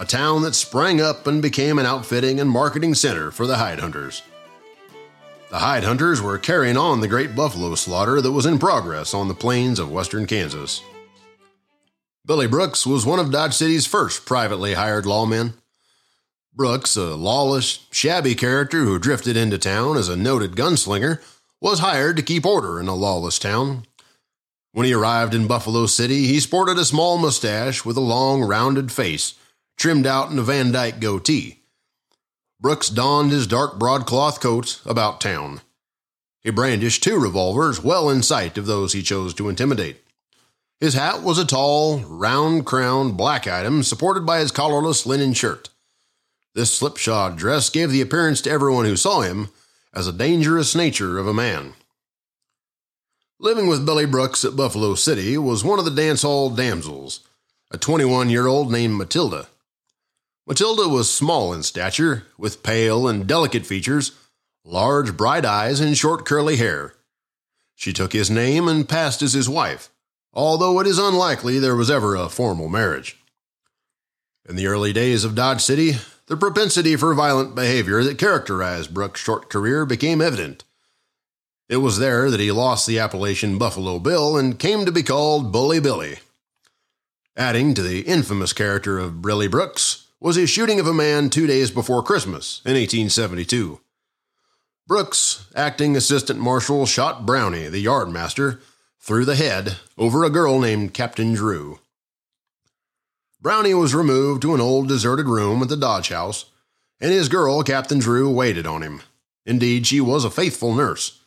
a 0.00 0.04
town 0.04 0.42
that 0.42 0.56
sprang 0.56 1.00
up 1.00 1.28
and 1.28 1.40
became 1.40 1.78
an 1.78 1.86
outfitting 1.86 2.40
and 2.40 2.50
marketing 2.50 2.96
center 2.96 3.30
for 3.30 3.46
the 3.46 3.58
hide 3.58 3.78
hunters. 3.78 4.22
The 5.50 5.58
hide 5.58 5.84
hunters 5.84 6.20
were 6.20 6.36
carrying 6.36 6.76
on 6.76 7.00
the 7.00 7.06
great 7.06 7.36
buffalo 7.36 7.76
slaughter 7.76 8.20
that 8.20 8.32
was 8.32 8.46
in 8.46 8.58
progress 8.58 9.14
on 9.14 9.28
the 9.28 9.34
plains 9.34 9.78
of 9.78 9.92
western 9.92 10.26
Kansas. 10.26 10.82
Billy 12.26 12.48
Brooks 12.48 12.84
was 12.84 13.06
one 13.06 13.20
of 13.20 13.30
Dodge 13.30 13.54
City's 13.54 13.86
first 13.86 14.26
privately 14.26 14.74
hired 14.74 15.04
lawmen. 15.04 15.52
Brooks, 16.60 16.94
a 16.94 17.14
lawless, 17.14 17.86
shabby 17.90 18.34
character 18.34 18.84
who 18.84 18.98
drifted 18.98 19.34
into 19.34 19.56
town 19.56 19.96
as 19.96 20.10
a 20.10 20.14
noted 20.14 20.56
gunslinger, 20.56 21.18
was 21.58 21.78
hired 21.78 22.18
to 22.18 22.22
keep 22.22 22.44
order 22.44 22.78
in 22.78 22.86
a 22.86 22.94
lawless 22.94 23.38
town. 23.38 23.86
When 24.72 24.84
he 24.84 24.92
arrived 24.92 25.32
in 25.32 25.46
Buffalo 25.46 25.86
City, 25.86 26.26
he 26.26 26.38
sported 26.38 26.76
a 26.76 26.84
small 26.84 27.16
mustache 27.16 27.86
with 27.86 27.96
a 27.96 28.02
long, 28.02 28.42
rounded 28.42 28.92
face 28.92 29.36
trimmed 29.78 30.06
out 30.06 30.30
in 30.30 30.38
a 30.38 30.42
Van 30.42 30.70
Dyke 30.70 31.00
goatee. 31.00 31.60
Brooks 32.60 32.90
donned 32.90 33.30
his 33.30 33.46
dark 33.46 33.78
broadcloth 33.78 34.42
coat 34.42 34.82
about 34.84 35.18
town. 35.18 35.62
He 36.42 36.50
brandished 36.50 37.02
two 37.02 37.18
revolvers 37.18 37.82
well 37.82 38.10
in 38.10 38.22
sight 38.22 38.58
of 38.58 38.66
those 38.66 38.92
he 38.92 39.00
chose 39.00 39.32
to 39.32 39.48
intimidate. 39.48 40.04
His 40.78 40.92
hat 40.92 41.22
was 41.22 41.38
a 41.38 41.46
tall, 41.46 42.00
round 42.00 42.66
crowned 42.66 43.16
black 43.16 43.46
item 43.46 43.82
supported 43.82 44.26
by 44.26 44.40
his 44.40 44.52
collarless 44.52 45.06
linen 45.06 45.32
shirt. 45.32 45.70
This 46.54 46.72
slipshod 46.72 47.36
dress 47.36 47.70
gave 47.70 47.90
the 47.90 48.00
appearance 48.00 48.40
to 48.42 48.50
everyone 48.50 48.84
who 48.84 48.96
saw 48.96 49.20
him 49.20 49.50
as 49.94 50.08
a 50.08 50.12
dangerous 50.12 50.74
nature 50.74 51.18
of 51.18 51.26
a 51.26 51.34
man. 51.34 51.74
Living 53.38 53.68
with 53.68 53.86
Billy 53.86 54.04
Brooks 54.04 54.44
at 54.44 54.56
Buffalo 54.56 54.94
City 54.94 55.38
was 55.38 55.64
one 55.64 55.78
of 55.78 55.84
the 55.84 55.90
dance 55.90 56.22
hall 56.22 56.50
damsels, 56.50 57.20
a 57.70 57.78
21 57.78 58.30
year 58.30 58.46
old 58.46 58.70
named 58.70 58.96
Matilda. 58.96 59.46
Matilda 60.46 60.88
was 60.88 61.08
small 61.08 61.52
in 61.52 61.62
stature, 61.62 62.24
with 62.36 62.62
pale 62.62 63.06
and 63.06 63.26
delicate 63.26 63.64
features, 63.64 64.12
large 64.64 65.16
bright 65.16 65.44
eyes, 65.44 65.80
and 65.80 65.96
short 65.96 66.26
curly 66.26 66.56
hair. 66.56 66.94
She 67.76 67.92
took 67.92 68.12
his 68.12 68.30
name 68.30 68.66
and 68.66 68.88
passed 68.88 69.22
as 69.22 69.32
his 69.32 69.48
wife, 69.48 69.88
although 70.34 70.80
it 70.80 70.86
is 70.86 70.98
unlikely 70.98 71.58
there 71.58 71.76
was 71.76 71.90
ever 71.90 72.16
a 72.16 72.28
formal 72.28 72.68
marriage. 72.68 73.16
In 74.48 74.56
the 74.56 74.66
early 74.66 74.92
days 74.92 75.22
of 75.24 75.34
Dodge 75.34 75.60
City, 75.62 75.92
the 76.30 76.36
propensity 76.36 76.94
for 76.94 77.12
violent 77.12 77.56
behavior 77.56 78.04
that 78.04 78.16
characterized 78.16 78.94
Brooks' 78.94 79.20
short 79.20 79.50
career 79.50 79.84
became 79.84 80.22
evident. 80.22 80.62
It 81.68 81.78
was 81.78 81.98
there 81.98 82.30
that 82.30 82.38
he 82.38 82.52
lost 82.52 82.86
the 82.86 83.00
appellation 83.00 83.58
Buffalo 83.58 83.98
Bill 83.98 84.36
and 84.36 84.56
came 84.56 84.86
to 84.86 84.92
be 84.92 85.02
called 85.02 85.50
Bully 85.50 85.80
Billy. 85.80 86.18
Adding 87.36 87.74
to 87.74 87.82
the 87.82 88.02
infamous 88.02 88.52
character 88.52 88.96
of 88.96 89.20
Billy 89.20 89.48
Brooks 89.48 90.06
was 90.20 90.36
his 90.36 90.48
shooting 90.48 90.78
of 90.78 90.86
a 90.86 90.94
man 90.94 91.30
two 91.30 91.48
days 91.48 91.72
before 91.72 92.00
Christmas 92.00 92.62
in 92.64 92.74
1872. 92.74 93.80
Brooks, 94.86 95.48
acting 95.56 95.96
assistant 95.96 96.38
marshal, 96.38 96.86
shot 96.86 97.26
Brownie, 97.26 97.66
the 97.66 97.84
yardmaster, 97.84 98.60
through 99.00 99.24
the 99.24 99.34
head 99.34 99.78
over 99.98 100.22
a 100.22 100.30
girl 100.30 100.60
named 100.60 100.94
Captain 100.94 101.34
Drew. 101.34 101.80
Brownie 103.42 103.74
was 103.74 103.94
removed 103.94 104.42
to 104.42 104.54
an 104.54 104.60
old 104.60 104.88
deserted 104.88 105.26
room 105.26 105.62
at 105.62 105.68
the 105.68 105.76
Dodge 105.76 106.10
House, 106.10 106.46
and 107.00 107.10
his 107.10 107.30
girl, 107.30 107.62
Captain 107.62 107.98
Drew, 107.98 108.30
waited 108.30 108.66
on 108.66 108.82
him. 108.82 109.02
Indeed, 109.46 109.86
she 109.86 110.00
was 110.00 110.24
a 110.24 110.30
faithful 110.30 110.74
nurse. 110.74 111.22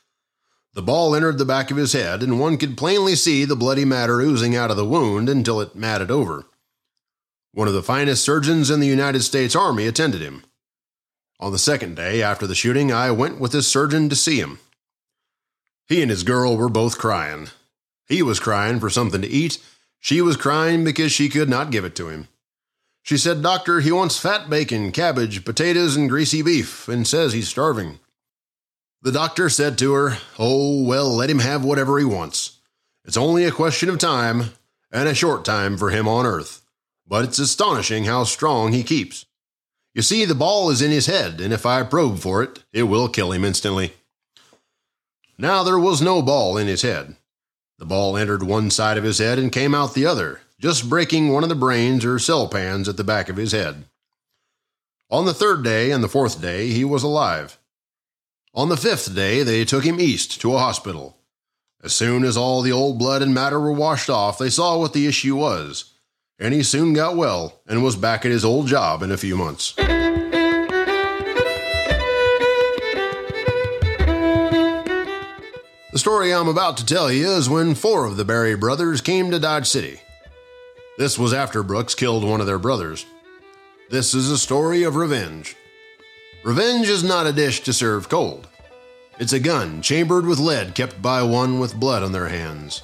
The 0.76 0.84
ball 0.84 1.16
entered 1.16 1.40
the 1.40 1.46
back 1.46 1.72
of 1.72 1.78
his 1.78 1.94
head, 1.94 2.22
and 2.22 2.40
one 2.40 2.58
could 2.58 2.78
plainly 2.78 3.16
see 3.16 3.46
the 3.46 3.56
bloody 3.56 3.86
matter 3.86 4.22
oozing 4.22 4.56
out 4.56 4.70
of 4.70 4.78
the 4.78 4.86
wound 4.86 5.28
until 5.28 5.60
it 5.60 5.76
matted 5.76 6.12
over. 6.12 6.46
One 7.52 7.68
of 7.68 7.74
the 7.74 7.84
finest 7.84 8.24
surgeons 8.24 8.70
in 8.70 8.80
the 8.80 8.88
United 8.88 9.22
States 9.22 9.56
Army 9.56 9.88
attended 9.88 10.22
him. 10.22 10.44
On 11.40 11.52
the 11.52 11.60
second 11.60 11.96
day 11.96 12.22
after 12.22 12.48
the 12.48 12.56
shooting, 12.56 12.92
I 12.92 13.12
went 13.12 13.40
with 13.40 13.52
this 13.52 13.68
surgeon 13.68 14.10
to 14.10 14.16
see 14.16 14.40
him. 14.40 14.60
He 15.88 16.02
and 16.02 16.10
his 16.10 16.24
girl 16.24 16.58
were 16.58 16.70
both 16.70 16.98
crying. 16.98 17.50
He 18.08 18.22
was 18.22 18.40
crying 18.40 18.80
for 18.80 18.90
something 18.90 19.22
to 19.22 19.28
eat. 19.28 19.58
She 20.04 20.20
was 20.22 20.36
crying 20.36 20.84
because 20.84 21.14
she 21.14 21.30
could 21.30 21.48
not 21.48 21.72
give 21.72 21.86
it 21.86 21.96
to 21.96 22.10
him. 22.10 22.28
She 23.04 23.18
said, 23.18 23.42
Doctor, 23.42 23.80
he 23.80 23.90
wants 23.90 24.20
fat 24.20 24.50
bacon, 24.50 24.92
cabbage, 24.92 25.46
potatoes, 25.46 25.96
and 25.96 26.10
greasy 26.10 26.42
beef, 26.42 26.90
and 26.90 27.08
says 27.08 27.32
he's 27.32 27.48
starving. 27.48 28.00
The 29.02 29.14
doctor 29.14 29.48
said 29.48 29.78
to 29.78 29.94
her, 29.94 30.18
Oh, 30.38 30.84
well, 30.84 31.08
let 31.08 31.30
him 31.30 31.40
have 31.40 31.64
whatever 31.64 31.98
he 32.00 32.04
wants. 32.04 32.60
It's 33.06 33.16
only 33.16 33.46
a 33.46 33.52
question 33.52 33.88
of 33.88 33.98
time, 33.98 34.52
and 34.92 35.08
a 35.08 35.16
short 35.16 35.46
time 35.46 35.78
for 35.78 35.90
him 35.90 36.06
on 36.06 36.26
earth. 36.26 36.66
But 37.08 37.24
it's 37.24 37.40
astonishing 37.40 38.04
how 38.04 38.26
strong 38.26 38.74
he 38.74 38.84
keeps. 38.84 39.26
You 39.94 40.02
see, 40.02 40.26
the 40.26 40.36
ball 40.36 40.70
is 40.70 40.82
in 40.82 40.92
his 40.92 41.06
head, 41.06 41.40
and 41.40 41.54
if 41.54 41.66
I 41.66 41.82
probe 41.84 42.20
for 42.20 42.44
it, 42.44 42.62
it 42.74 42.84
will 42.84 43.08
kill 43.08 43.32
him 43.32 43.46
instantly. 43.46 43.94
Now 45.38 45.64
there 45.64 45.80
was 45.80 46.02
no 46.02 46.22
ball 46.22 46.58
in 46.58 46.68
his 46.68 46.82
head. 46.82 47.16
The 47.84 47.90
ball 47.90 48.16
entered 48.16 48.44
one 48.44 48.72
side 48.72 48.98
of 48.98 49.04
his 49.04 49.18
head 49.18 49.38
and 49.38 49.52
came 49.52 49.76
out 49.76 49.94
the 49.94 50.06
other, 50.06 50.40
just 50.58 50.90
breaking 50.90 51.34
one 51.34 51.44
of 51.44 51.50
the 51.50 51.54
brains 51.54 52.06
or 52.06 52.18
cell 52.18 52.48
pans 52.48 52.88
at 52.88 52.96
the 52.96 53.04
back 53.04 53.28
of 53.28 53.36
his 53.36 53.52
head. 53.52 53.84
On 55.12 55.26
the 55.26 55.34
third 55.34 55.66
day 55.66 55.92
and 55.92 56.02
the 56.02 56.08
fourth 56.08 56.42
day, 56.42 56.70
he 56.70 56.86
was 56.86 57.04
alive. 57.04 57.60
On 58.54 58.70
the 58.70 58.78
fifth 58.78 59.14
day, 59.14 59.44
they 59.44 59.66
took 59.66 59.84
him 59.84 60.00
east 60.00 60.40
to 60.40 60.56
a 60.56 60.60
hospital. 60.60 61.18
As 61.84 61.94
soon 61.94 62.24
as 62.24 62.38
all 62.38 62.62
the 62.62 62.72
old 62.72 62.98
blood 62.98 63.22
and 63.22 63.34
matter 63.34 63.60
were 63.60 63.74
washed 63.74 64.10
off, 64.10 64.38
they 64.38 64.50
saw 64.50 64.80
what 64.80 64.94
the 64.94 65.06
issue 65.06 65.36
was 65.36 65.94
and 66.40 66.54
he 66.54 66.64
soon 66.64 66.94
got 66.94 67.16
well 67.16 67.62
and 67.68 67.84
was 67.84 67.96
back 67.96 68.26
at 68.26 68.32
his 68.32 68.46
old 68.46 68.68
job 68.68 69.04
in 69.04 69.12
a 69.12 69.18
few 69.18 69.36
months. 69.36 69.74
The 75.94 76.00
story 76.00 76.34
I'm 76.34 76.48
about 76.48 76.78
to 76.78 76.86
tell 76.88 77.12
you 77.12 77.30
is 77.34 77.48
when 77.48 77.76
four 77.76 78.06
of 78.06 78.18
the 78.18 78.26
Barry 78.26 78.56
brothers 78.56 79.00
came 79.00 79.30
to 79.30 79.38
Dodge 79.38 79.68
City. 79.68 80.00
This 80.98 81.20
was 81.20 81.34
after 81.34 81.62
Brooks 81.62 81.94
killed 81.94 82.24
one 82.24 82.42
of 82.42 82.48
their 82.48 82.58
brothers. 82.58 83.06
This 83.92 84.16
is 84.16 84.32
a 84.32 84.40
story 84.40 84.82
of 84.82 84.96
revenge. 84.96 85.56
Revenge 86.44 86.90
is 86.90 87.04
not 87.04 87.28
a 87.28 87.32
dish 87.32 87.60
to 87.62 87.74
serve 87.74 88.10
cold. 88.10 88.48
It's 89.20 89.34
a 89.34 89.40
gun 89.40 89.84
chambered 89.84 90.26
with 90.26 90.40
lead 90.40 90.74
kept 90.74 91.00
by 91.00 91.22
one 91.22 91.60
with 91.60 91.80
blood 91.80 92.02
on 92.02 92.12
their 92.12 92.30
hands. 92.30 92.82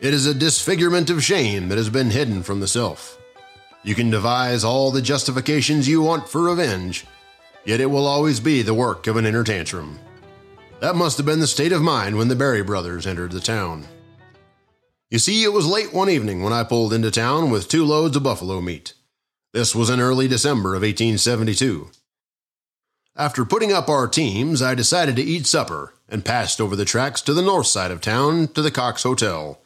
It 0.00 0.14
is 0.14 0.24
a 0.24 0.32
disfigurement 0.32 1.10
of 1.10 1.22
shame 1.22 1.68
that 1.68 1.76
has 1.76 1.90
been 1.90 2.08
hidden 2.08 2.42
from 2.42 2.60
the 2.60 2.66
self. 2.66 3.20
You 3.82 3.94
can 3.94 4.08
devise 4.08 4.64
all 4.64 4.90
the 4.90 5.02
justifications 5.02 5.86
you 5.86 6.00
want 6.00 6.30
for 6.30 6.44
revenge, 6.44 7.04
yet 7.66 7.82
it 7.82 7.90
will 7.90 8.06
always 8.06 8.40
be 8.40 8.62
the 8.62 8.72
work 8.72 9.06
of 9.06 9.18
an 9.18 9.26
inner 9.26 9.44
tantrum. 9.44 9.98
That 10.84 10.96
must 10.96 11.16
have 11.16 11.24
been 11.24 11.40
the 11.40 11.46
state 11.46 11.72
of 11.72 11.80
mind 11.80 12.18
when 12.18 12.28
the 12.28 12.36
Berry 12.36 12.60
brothers 12.62 13.06
entered 13.06 13.32
the 13.32 13.40
town. 13.40 13.86
You 15.10 15.18
see, 15.18 15.42
it 15.42 15.50
was 15.50 15.66
late 15.66 15.94
one 15.94 16.10
evening 16.10 16.42
when 16.42 16.52
I 16.52 16.62
pulled 16.62 16.92
into 16.92 17.10
town 17.10 17.50
with 17.50 17.68
two 17.68 17.86
loads 17.86 18.18
of 18.18 18.22
buffalo 18.22 18.60
meat. 18.60 18.92
This 19.54 19.74
was 19.74 19.88
in 19.88 19.98
early 19.98 20.28
December 20.28 20.74
of 20.74 20.82
1872. 20.82 21.88
After 23.16 23.46
putting 23.46 23.72
up 23.72 23.88
our 23.88 24.06
teams, 24.06 24.60
I 24.60 24.74
decided 24.74 25.16
to 25.16 25.22
eat 25.22 25.46
supper 25.46 25.94
and 26.06 26.22
passed 26.22 26.60
over 26.60 26.76
the 26.76 26.84
tracks 26.84 27.22
to 27.22 27.32
the 27.32 27.40
north 27.40 27.68
side 27.68 27.90
of 27.90 28.02
town 28.02 28.48
to 28.48 28.60
the 28.60 28.70
Cox 28.70 29.04
Hotel. 29.04 29.62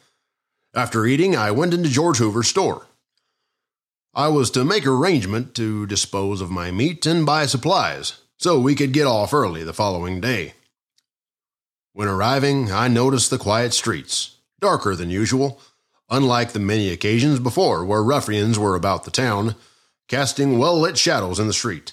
After 0.73 1.05
eating, 1.05 1.35
I 1.35 1.51
went 1.51 1.73
into 1.73 1.89
George 1.89 2.19
Hoover's 2.19 2.47
store. 2.47 2.87
I 4.13 4.29
was 4.29 4.49
to 4.51 4.63
make 4.63 4.87
arrangement 4.87 5.53
to 5.55 5.85
dispose 5.85 6.39
of 6.39 6.49
my 6.49 6.71
meat 6.71 7.05
and 7.05 7.25
buy 7.25 7.45
supplies, 7.45 8.21
so 8.37 8.57
we 8.57 8.73
could 8.73 8.93
get 8.93 9.05
off 9.05 9.33
early 9.33 9.65
the 9.65 9.73
following 9.73 10.21
day. 10.21 10.53
When 11.99 12.07
arriving, 12.07 12.71
I 12.71 12.87
noticed 12.87 13.29
the 13.29 13.37
quiet 13.37 13.73
streets, 13.73 14.37
darker 14.61 14.95
than 14.95 15.09
usual, 15.09 15.59
unlike 16.09 16.53
the 16.53 16.59
many 16.59 16.91
occasions 16.91 17.39
before 17.39 17.83
where 17.83 18.01
ruffians 18.01 18.57
were 18.57 18.75
about 18.75 19.03
the 19.03 19.11
town, 19.11 19.55
casting 20.07 20.57
well 20.57 20.79
lit 20.79 20.97
shadows 20.97 21.39
in 21.39 21.47
the 21.47 21.51
street, 21.51 21.91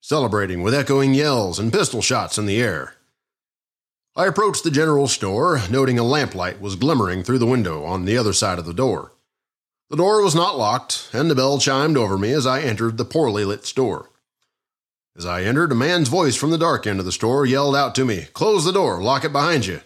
celebrating 0.00 0.62
with 0.62 0.72
echoing 0.72 1.14
yells 1.14 1.58
and 1.58 1.72
pistol 1.72 2.00
shots 2.00 2.38
in 2.38 2.46
the 2.46 2.62
air. 2.62 2.94
I 4.14 4.28
approached 4.28 4.62
the 4.62 4.70
general 4.70 5.08
store, 5.08 5.60
noting 5.68 5.98
a 5.98 6.04
lamplight 6.04 6.60
was 6.60 6.76
glimmering 6.76 7.24
through 7.24 7.40
the 7.40 7.44
window 7.44 7.82
on 7.84 8.04
the 8.04 8.16
other 8.16 8.32
side 8.32 8.60
of 8.60 8.66
the 8.66 8.72
door. 8.72 9.14
The 9.88 9.96
door 9.96 10.22
was 10.22 10.36
not 10.36 10.58
locked, 10.58 11.08
and 11.12 11.28
the 11.28 11.34
bell 11.34 11.58
chimed 11.58 11.96
over 11.96 12.16
me 12.16 12.30
as 12.30 12.46
I 12.46 12.60
entered 12.60 12.98
the 12.98 13.04
poorly 13.04 13.44
lit 13.44 13.66
store. 13.66 14.09
As 15.20 15.26
I 15.26 15.42
entered, 15.42 15.70
a 15.70 15.74
man's 15.74 16.08
voice 16.08 16.34
from 16.34 16.48
the 16.50 16.56
dark 16.56 16.86
end 16.86 16.98
of 16.98 17.04
the 17.04 17.12
store 17.12 17.44
yelled 17.44 17.76
out 17.76 17.94
to 17.96 18.06
me, 18.06 18.28
Close 18.32 18.64
the 18.64 18.72
door, 18.72 19.02
lock 19.02 19.22
it 19.22 19.32
behind 19.32 19.66
you. 19.66 19.82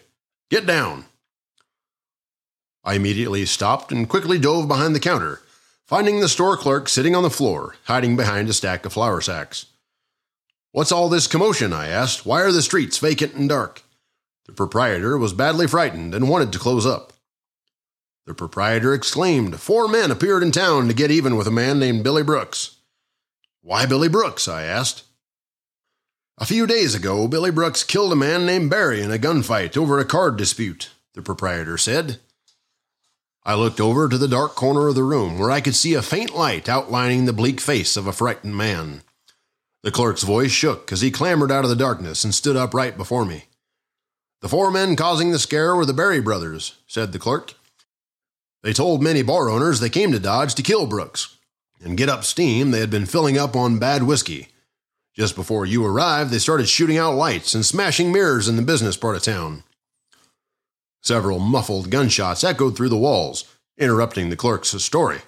Get 0.49 0.65
down. 0.65 1.07
I 2.85 2.93
immediately 2.93 3.45
stopped 3.45 3.91
and 3.91 4.07
quickly 4.07 4.39
dove 4.39 4.69
behind 4.69 4.95
the 4.95 4.99
counter, 5.01 5.41
finding 5.85 6.21
the 6.21 6.29
store 6.29 6.55
clerk 6.55 6.87
sitting 6.87 7.17
on 7.17 7.23
the 7.23 7.29
floor, 7.29 7.75
hiding 7.83 8.15
behind 8.15 8.47
a 8.47 8.53
stack 8.53 8.85
of 8.85 8.93
flour 8.93 9.19
sacks. 9.19 9.65
What's 10.71 10.93
all 10.93 11.09
this 11.09 11.27
commotion? 11.27 11.73
I 11.73 11.89
asked. 11.89 12.25
Why 12.25 12.41
are 12.41 12.53
the 12.53 12.61
streets 12.61 12.97
vacant 12.97 13.33
and 13.33 13.49
dark? 13.49 13.83
The 14.45 14.53
proprietor 14.53 15.17
was 15.17 15.33
badly 15.33 15.67
frightened 15.67 16.15
and 16.15 16.29
wanted 16.29 16.53
to 16.53 16.59
close 16.59 16.85
up. 16.85 17.11
The 18.25 18.33
proprietor 18.33 18.93
exclaimed, 18.93 19.59
Four 19.59 19.89
men 19.89 20.11
appeared 20.11 20.43
in 20.43 20.53
town 20.53 20.87
to 20.87 20.93
get 20.93 21.11
even 21.11 21.35
with 21.35 21.45
a 21.45 21.51
man 21.51 21.77
named 21.77 22.05
Billy 22.05 22.23
Brooks. 22.23 22.77
Why 23.59 23.85
Billy 23.85 24.07
Brooks? 24.07 24.47
I 24.47 24.63
asked. 24.63 25.03
A 26.37 26.45
few 26.45 26.67
days 26.67 26.93
ago, 26.93 27.29
Billy 27.29 27.49
Brooks 27.49 27.81
killed 27.83 28.11
a 28.11 28.15
man 28.15 28.45
named 28.45 28.69
Barry 28.69 29.01
in 29.01 29.09
a 29.09 29.17
gunfight 29.17 29.77
over 29.77 29.99
a 29.99 30.05
card 30.05 30.35
dispute, 30.35 30.89
the 31.13 31.21
proprietor 31.21 31.77
said. 31.77 32.19
I 33.45 33.53
looked 33.53 33.79
over 33.79 34.09
to 34.09 34.17
the 34.17 34.27
dark 34.27 34.53
corner 34.53 34.89
of 34.89 34.95
the 34.95 35.03
room 35.03 35.39
where 35.39 35.49
I 35.49 35.61
could 35.61 35.75
see 35.75 35.93
a 35.93 36.01
faint 36.01 36.35
light 36.35 36.67
outlining 36.67 37.23
the 37.23 37.31
bleak 37.31 37.61
face 37.61 37.95
of 37.95 38.05
a 38.05 38.11
frightened 38.11 38.57
man. 38.57 39.03
The 39.83 39.91
clerk's 39.91 40.23
voice 40.23 40.51
shook 40.51 40.91
as 40.91 40.99
he 40.99 41.09
clambered 41.09 41.53
out 41.53 41.63
of 41.63 41.69
the 41.69 41.75
darkness 41.75 42.25
and 42.25 42.35
stood 42.35 42.57
upright 42.57 42.97
before 42.97 43.23
me. 43.23 43.45
The 44.41 44.49
four 44.49 44.71
men 44.71 44.97
causing 44.97 45.31
the 45.31 45.39
scare 45.39 45.73
were 45.73 45.85
the 45.85 45.93
Berry 45.93 46.19
brothers, 46.19 46.75
said 46.85 47.13
the 47.13 47.19
clerk. 47.19 47.53
They 48.61 48.73
told 48.73 49.01
many 49.01 49.21
bar 49.21 49.49
owners 49.49 49.79
they 49.79 49.89
came 49.89 50.11
to 50.11 50.19
Dodge 50.19 50.53
to 50.55 50.63
kill 50.63 50.85
Brooks 50.85 51.37
and 51.79 51.97
get 51.97 52.09
up 52.09 52.25
steam 52.25 52.71
they 52.71 52.81
had 52.81 52.89
been 52.89 53.05
filling 53.05 53.37
up 53.37 53.55
on 53.55 53.79
bad 53.79 54.03
whiskey. 54.03 54.49
Just 55.15 55.35
before 55.35 55.65
you 55.65 55.85
arrived, 55.85 56.29
they 56.31 56.39
started 56.39 56.67
shooting 56.67 56.97
out 56.97 57.15
lights 57.15 57.53
and 57.53 57.65
smashing 57.65 58.11
mirrors 58.11 58.49
in 58.49 58.57
the 58.57 58.61
business 58.61 58.97
part 58.97 59.15
of 59.15 59.23
town. 59.23 59.63
Several 61.01 61.39
muffled 61.39 61.89
gunshots 61.89 62.43
echoed 62.43 62.75
through 62.75 62.89
the 62.89 62.97
walls, 62.97 63.45
interrupting 63.77 64.29
the 64.29 64.35
clerk's 64.35 64.71
story. 64.83 65.19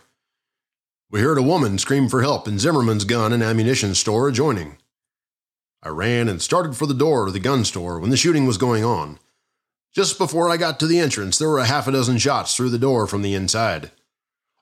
We 1.09 1.21
heard 1.21 1.37
a 1.37 1.43
woman 1.43 1.77
scream 1.77 2.09
for 2.09 2.21
help 2.21 2.49
in 2.49 2.59
Zimmerman's 2.59 3.05
gun 3.05 3.31
and 3.31 3.41
ammunition 3.41 3.95
store 3.95 4.27
adjoining. 4.27 4.75
I 5.81 5.89
ran 5.89 6.27
and 6.27 6.41
started 6.41 6.75
for 6.75 6.85
the 6.85 6.93
door 6.93 7.27
of 7.27 7.33
the 7.33 7.39
gun 7.39 7.63
store 7.63 7.97
when 7.97 8.09
the 8.09 8.17
shooting 8.17 8.45
was 8.45 8.57
going 8.57 8.83
on. 8.83 9.19
Just 9.93 10.17
before 10.17 10.49
I 10.49 10.57
got 10.57 10.81
to 10.81 10.87
the 10.87 10.99
entrance, 10.99 11.37
there 11.37 11.47
were 11.47 11.59
a 11.59 11.65
half 11.65 11.87
a 11.87 11.93
dozen 11.93 12.17
shots 12.17 12.55
through 12.55 12.71
the 12.71 12.77
door 12.77 13.07
from 13.07 13.21
the 13.21 13.33
inside. 13.33 13.91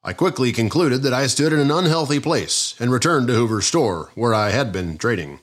I 0.07 0.13
quickly 0.13 0.51
concluded 0.51 1.01
that 1.01 1.15
I 1.15 1.25
stood 1.25 1.51
in 1.51 1.57
an 1.57 1.71
unhealthy 1.71 2.19
place 2.19 2.75
and 2.79 2.91
returned 2.91 3.27
to 3.27 3.33
Hoover's 3.33 3.65
store, 3.65 4.11
where 4.13 4.35
I 4.35 4.51
had 4.51 4.71
been 4.71 4.99
trading. 4.99 5.39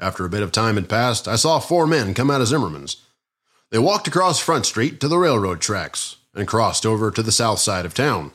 After 0.00 0.24
a 0.24 0.30
bit 0.30 0.42
of 0.42 0.52
time 0.52 0.76
had 0.76 0.88
passed, 0.88 1.28
I 1.28 1.36
saw 1.36 1.58
four 1.58 1.86
men 1.86 2.14
come 2.14 2.30
out 2.30 2.40
of 2.40 2.46
Zimmerman's. 2.46 2.96
They 3.70 3.78
walked 3.78 4.08
across 4.08 4.38
Front 4.38 4.64
Street 4.64 5.00
to 5.00 5.08
the 5.08 5.18
railroad 5.18 5.60
tracks 5.60 6.16
and 6.34 6.48
crossed 6.48 6.86
over 6.86 7.10
to 7.10 7.22
the 7.22 7.30
south 7.30 7.58
side 7.58 7.84
of 7.84 7.92
town. 7.92 8.32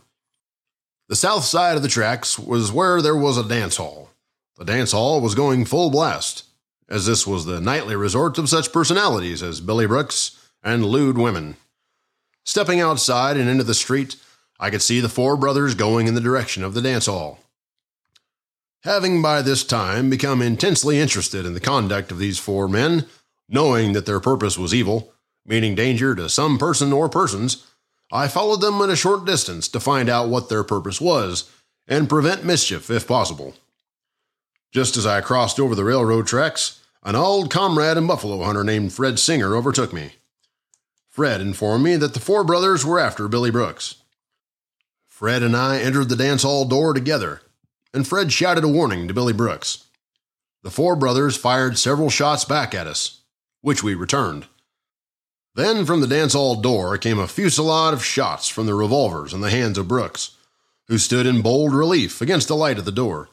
The 1.10 1.16
south 1.16 1.46
side 1.46 1.78
of 1.78 1.82
the 1.82 1.90
tracks 1.90 2.38
was 2.38 2.72
where 2.72 3.02
there 3.02 3.18
was 3.18 3.40
a 3.40 3.48
dance 3.48 3.78
hall. 3.78 4.12
The 4.58 4.66
dance 4.66 4.92
hall 4.92 5.20
was 5.20 5.34
going 5.34 5.66
full 5.66 5.90
blast, 5.90 6.44
as 6.88 7.08
this 7.08 7.26
was 7.26 7.46
the 7.46 7.60
nightly 7.60 7.96
resort 7.96 8.38
of 8.38 8.50
such 8.50 8.72
personalities 8.72 9.42
as 9.42 9.62
Billy 9.62 9.88
Brooks 9.88 10.38
and 10.62 10.86
lewd 10.86 11.18
women. 11.18 11.56
Stepping 12.46 12.80
outside 12.80 13.36
and 13.36 13.50
into 13.50 13.64
the 13.64 13.74
street, 13.74 14.16
I 14.62 14.70
could 14.70 14.84
see 14.84 15.00
the 15.00 15.10
four 15.10 15.36
brothers 15.36 15.74
going 15.74 16.06
in 16.06 16.14
the 16.14 16.22
direction 16.22 16.64
of 16.64 16.76
the 16.76 16.84
dance 16.84 17.08
hall. 17.08 17.40
Having 18.84 19.24
by 19.24 19.42
this 19.42 19.64
time 19.64 20.10
become 20.10 20.40
intensely 20.40 21.00
interested 21.00 21.48
in 21.48 21.56
the 21.56 21.60
conduct 21.60 22.12
of 22.12 22.20
these 22.20 22.38
four 22.38 22.68
men, 22.68 23.08
knowing 23.50 23.94
that 23.94 24.06
their 24.06 24.20
purpose 24.20 24.60
was 24.60 24.74
evil, 24.74 25.14
meaning 25.46 25.74
danger 25.74 26.14
to 26.14 26.30
some 26.30 26.60
person 26.60 26.94
or 26.94 27.10
persons, 27.10 27.66
I 28.12 28.28
followed 28.28 28.62
them 28.62 28.80
at 28.82 28.90
a 28.90 28.96
short 28.96 29.26
distance 29.26 29.68
to 29.70 29.80
find 29.80 30.10
out 30.10 30.30
what 30.30 30.50
their 30.50 30.64
purpose 30.64 31.02
was 31.02 31.50
and 31.88 32.08
prevent 32.08 32.46
mischief 32.46 32.92
if 32.92 33.08
possible. 33.08 33.56
Just 34.72 34.96
as 34.96 35.08
I 35.08 35.22
crossed 35.22 35.60
over 35.60 35.74
the 35.74 35.84
railroad 35.84 36.28
tracks, 36.28 36.82
an 37.04 37.16
old 37.16 37.50
comrade 37.50 37.98
and 37.98 38.08
buffalo 38.08 38.44
hunter 38.44 38.64
named 38.64 38.94
Fred 38.94 39.18
Singer 39.18 39.56
overtook 39.56 39.92
me. 39.92 40.12
Fred 41.10 41.42
informed 41.42 41.84
me 41.84 41.96
that 41.96 42.14
the 42.14 42.20
four 42.20 42.44
brothers 42.44 42.86
were 42.86 43.00
after 43.00 43.28
Billy 43.28 43.50
Brooks. 43.50 43.96
Fred 45.22 45.44
and 45.44 45.56
I 45.56 45.80
entered 45.80 46.10
the 46.10 46.16
dance 46.16 46.42
hall 46.42 46.66
door 46.66 46.96
together 46.96 47.44
and 47.94 48.08
Fred 48.08 48.34
shouted 48.34 48.64
a 48.64 48.68
warning 48.68 49.08
to 49.08 49.14
Billy 49.14 49.34
Brooks. 49.34 49.86
The 50.64 50.72
four 50.72 50.96
brothers 50.96 51.38
fired 51.38 51.78
several 51.78 52.10
shots 52.10 52.44
back 52.44 52.74
at 52.74 52.88
us, 52.88 53.22
which 53.62 53.84
we 53.84 53.94
returned. 53.94 54.48
Then 55.54 55.86
from 55.86 56.02
the 56.02 56.08
dance 56.08 56.34
hall 56.34 56.56
door 56.56 56.98
came 56.98 57.20
a 57.20 57.28
fusillade 57.28 57.94
of 57.94 58.04
shots 58.04 58.48
from 58.48 58.66
the 58.66 58.74
revolvers 58.74 59.32
in 59.32 59.42
the 59.42 59.52
hands 59.52 59.78
of 59.78 59.88
Brooks, 59.88 60.38
who 60.88 60.98
stood 60.98 61.28
in 61.28 61.44
bold 61.44 61.72
relief 61.72 62.20
against 62.20 62.48
the 62.48 62.56
light 62.56 62.80
of 62.80 62.86
the 62.86 62.92
door. 62.92 63.30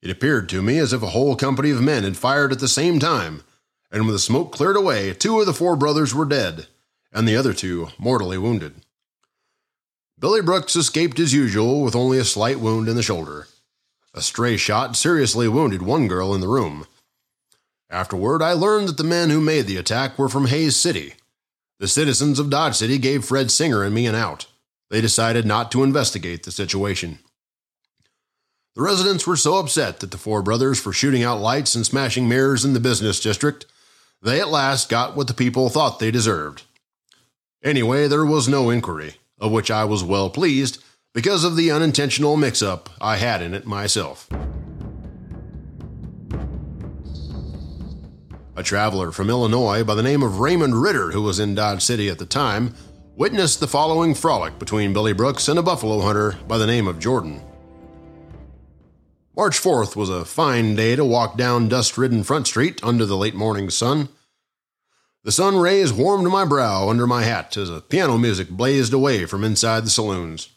It 0.00 0.08
appeared 0.08 0.48
to 0.48 0.62
me 0.62 0.78
as 0.78 0.94
if 0.94 1.02
a 1.02 1.08
whole 1.08 1.36
company 1.36 1.72
of 1.72 1.82
men 1.82 2.04
had 2.04 2.16
fired 2.16 2.52
at 2.52 2.58
the 2.58 2.68
same 2.68 2.98
time, 2.98 3.42
and 3.90 4.04
when 4.04 4.14
the 4.14 4.18
smoke 4.18 4.50
cleared 4.50 4.76
away, 4.76 5.12
two 5.12 5.38
of 5.40 5.44
the 5.44 5.52
four 5.52 5.76
brothers 5.76 6.14
were 6.14 6.24
dead, 6.24 6.68
and 7.12 7.28
the 7.28 7.36
other 7.36 7.52
two 7.52 7.88
mortally 7.98 8.38
wounded. 8.38 8.76
Billy 10.22 10.40
Brooks 10.40 10.76
escaped 10.76 11.18
as 11.18 11.34
usual 11.34 11.82
with 11.82 11.96
only 11.96 12.16
a 12.16 12.24
slight 12.24 12.60
wound 12.60 12.88
in 12.88 12.94
the 12.94 13.02
shoulder. 13.02 13.48
A 14.14 14.22
stray 14.22 14.56
shot 14.56 14.94
seriously 14.94 15.48
wounded 15.48 15.82
one 15.82 16.06
girl 16.06 16.32
in 16.32 16.40
the 16.40 16.46
room. 16.46 16.86
Afterward, 17.90 18.40
I 18.40 18.52
learned 18.52 18.86
that 18.86 18.98
the 18.98 19.02
men 19.02 19.30
who 19.30 19.40
made 19.40 19.66
the 19.66 19.78
attack 19.78 20.16
were 20.16 20.28
from 20.28 20.46
Hays 20.46 20.76
City. 20.76 21.14
The 21.80 21.88
citizens 21.88 22.38
of 22.38 22.50
Dodge 22.50 22.76
City 22.76 22.98
gave 22.98 23.24
Fred 23.24 23.50
Singer 23.50 23.82
and 23.82 23.92
me 23.92 24.06
an 24.06 24.14
out. 24.14 24.46
They 24.90 25.00
decided 25.00 25.44
not 25.44 25.72
to 25.72 25.82
investigate 25.82 26.44
the 26.44 26.52
situation. 26.52 27.18
The 28.76 28.82
residents 28.82 29.26
were 29.26 29.36
so 29.36 29.56
upset 29.56 29.98
that 29.98 30.12
the 30.12 30.18
four 30.18 30.40
brothers 30.40 30.80
for 30.80 30.92
shooting 30.92 31.24
out 31.24 31.40
lights 31.40 31.74
and 31.74 31.84
smashing 31.84 32.28
mirrors 32.28 32.64
in 32.64 32.74
the 32.74 32.78
business 32.78 33.18
district, 33.18 33.66
they 34.22 34.40
at 34.40 34.50
last 34.50 34.88
got 34.88 35.16
what 35.16 35.26
the 35.26 35.34
people 35.34 35.68
thought 35.68 35.98
they 35.98 36.12
deserved. 36.12 36.62
Anyway, 37.64 38.06
there 38.06 38.24
was 38.24 38.46
no 38.46 38.70
inquiry, 38.70 39.16
of 39.42 39.52
which 39.52 39.70
I 39.70 39.84
was 39.84 40.02
well 40.02 40.30
pleased, 40.30 40.82
because 41.12 41.44
of 41.44 41.56
the 41.56 41.70
unintentional 41.70 42.38
mix 42.38 42.62
up 42.62 42.88
I 43.00 43.16
had 43.16 43.42
in 43.42 43.52
it 43.52 43.66
myself. 43.66 44.28
A 48.54 48.62
traveler 48.62 49.10
from 49.10 49.28
Illinois 49.28 49.82
by 49.82 49.94
the 49.94 50.02
name 50.02 50.22
of 50.22 50.38
Raymond 50.38 50.80
Ritter, 50.80 51.10
who 51.10 51.22
was 51.22 51.38
in 51.38 51.54
Dodge 51.54 51.82
City 51.82 52.08
at 52.08 52.18
the 52.18 52.24
time, 52.24 52.74
witnessed 53.16 53.60
the 53.60 53.66
following 53.66 54.14
frolic 54.14 54.58
between 54.58 54.92
Billy 54.92 55.12
Brooks 55.12 55.48
and 55.48 55.58
a 55.58 55.62
buffalo 55.62 56.00
hunter 56.00 56.36
by 56.46 56.56
the 56.56 56.66
name 56.66 56.86
of 56.86 56.98
Jordan. 56.98 57.42
March 59.36 59.58
4th 59.58 59.96
was 59.96 60.08
a 60.08 60.24
fine 60.24 60.76
day 60.76 60.94
to 60.94 61.04
walk 61.04 61.36
down 61.36 61.68
dust 61.68 61.98
ridden 61.98 62.22
Front 62.22 62.46
Street 62.46 62.78
under 62.84 63.04
the 63.04 63.16
late 63.16 63.34
morning 63.34 63.70
sun. 63.70 64.08
The 65.24 65.32
sun 65.32 65.56
rays 65.56 65.92
warmed 65.92 66.28
my 66.28 66.44
brow 66.44 66.88
under 66.88 67.06
my 67.06 67.22
hat 67.22 67.56
as 67.56 67.70
a 67.70 67.80
piano 67.80 68.18
music 68.18 68.48
blazed 68.48 68.92
away 68.92 69.24
from 69.24 69.44
inside 69.44 69.84
the 69.84 69.90
saloons. 69.90 70.48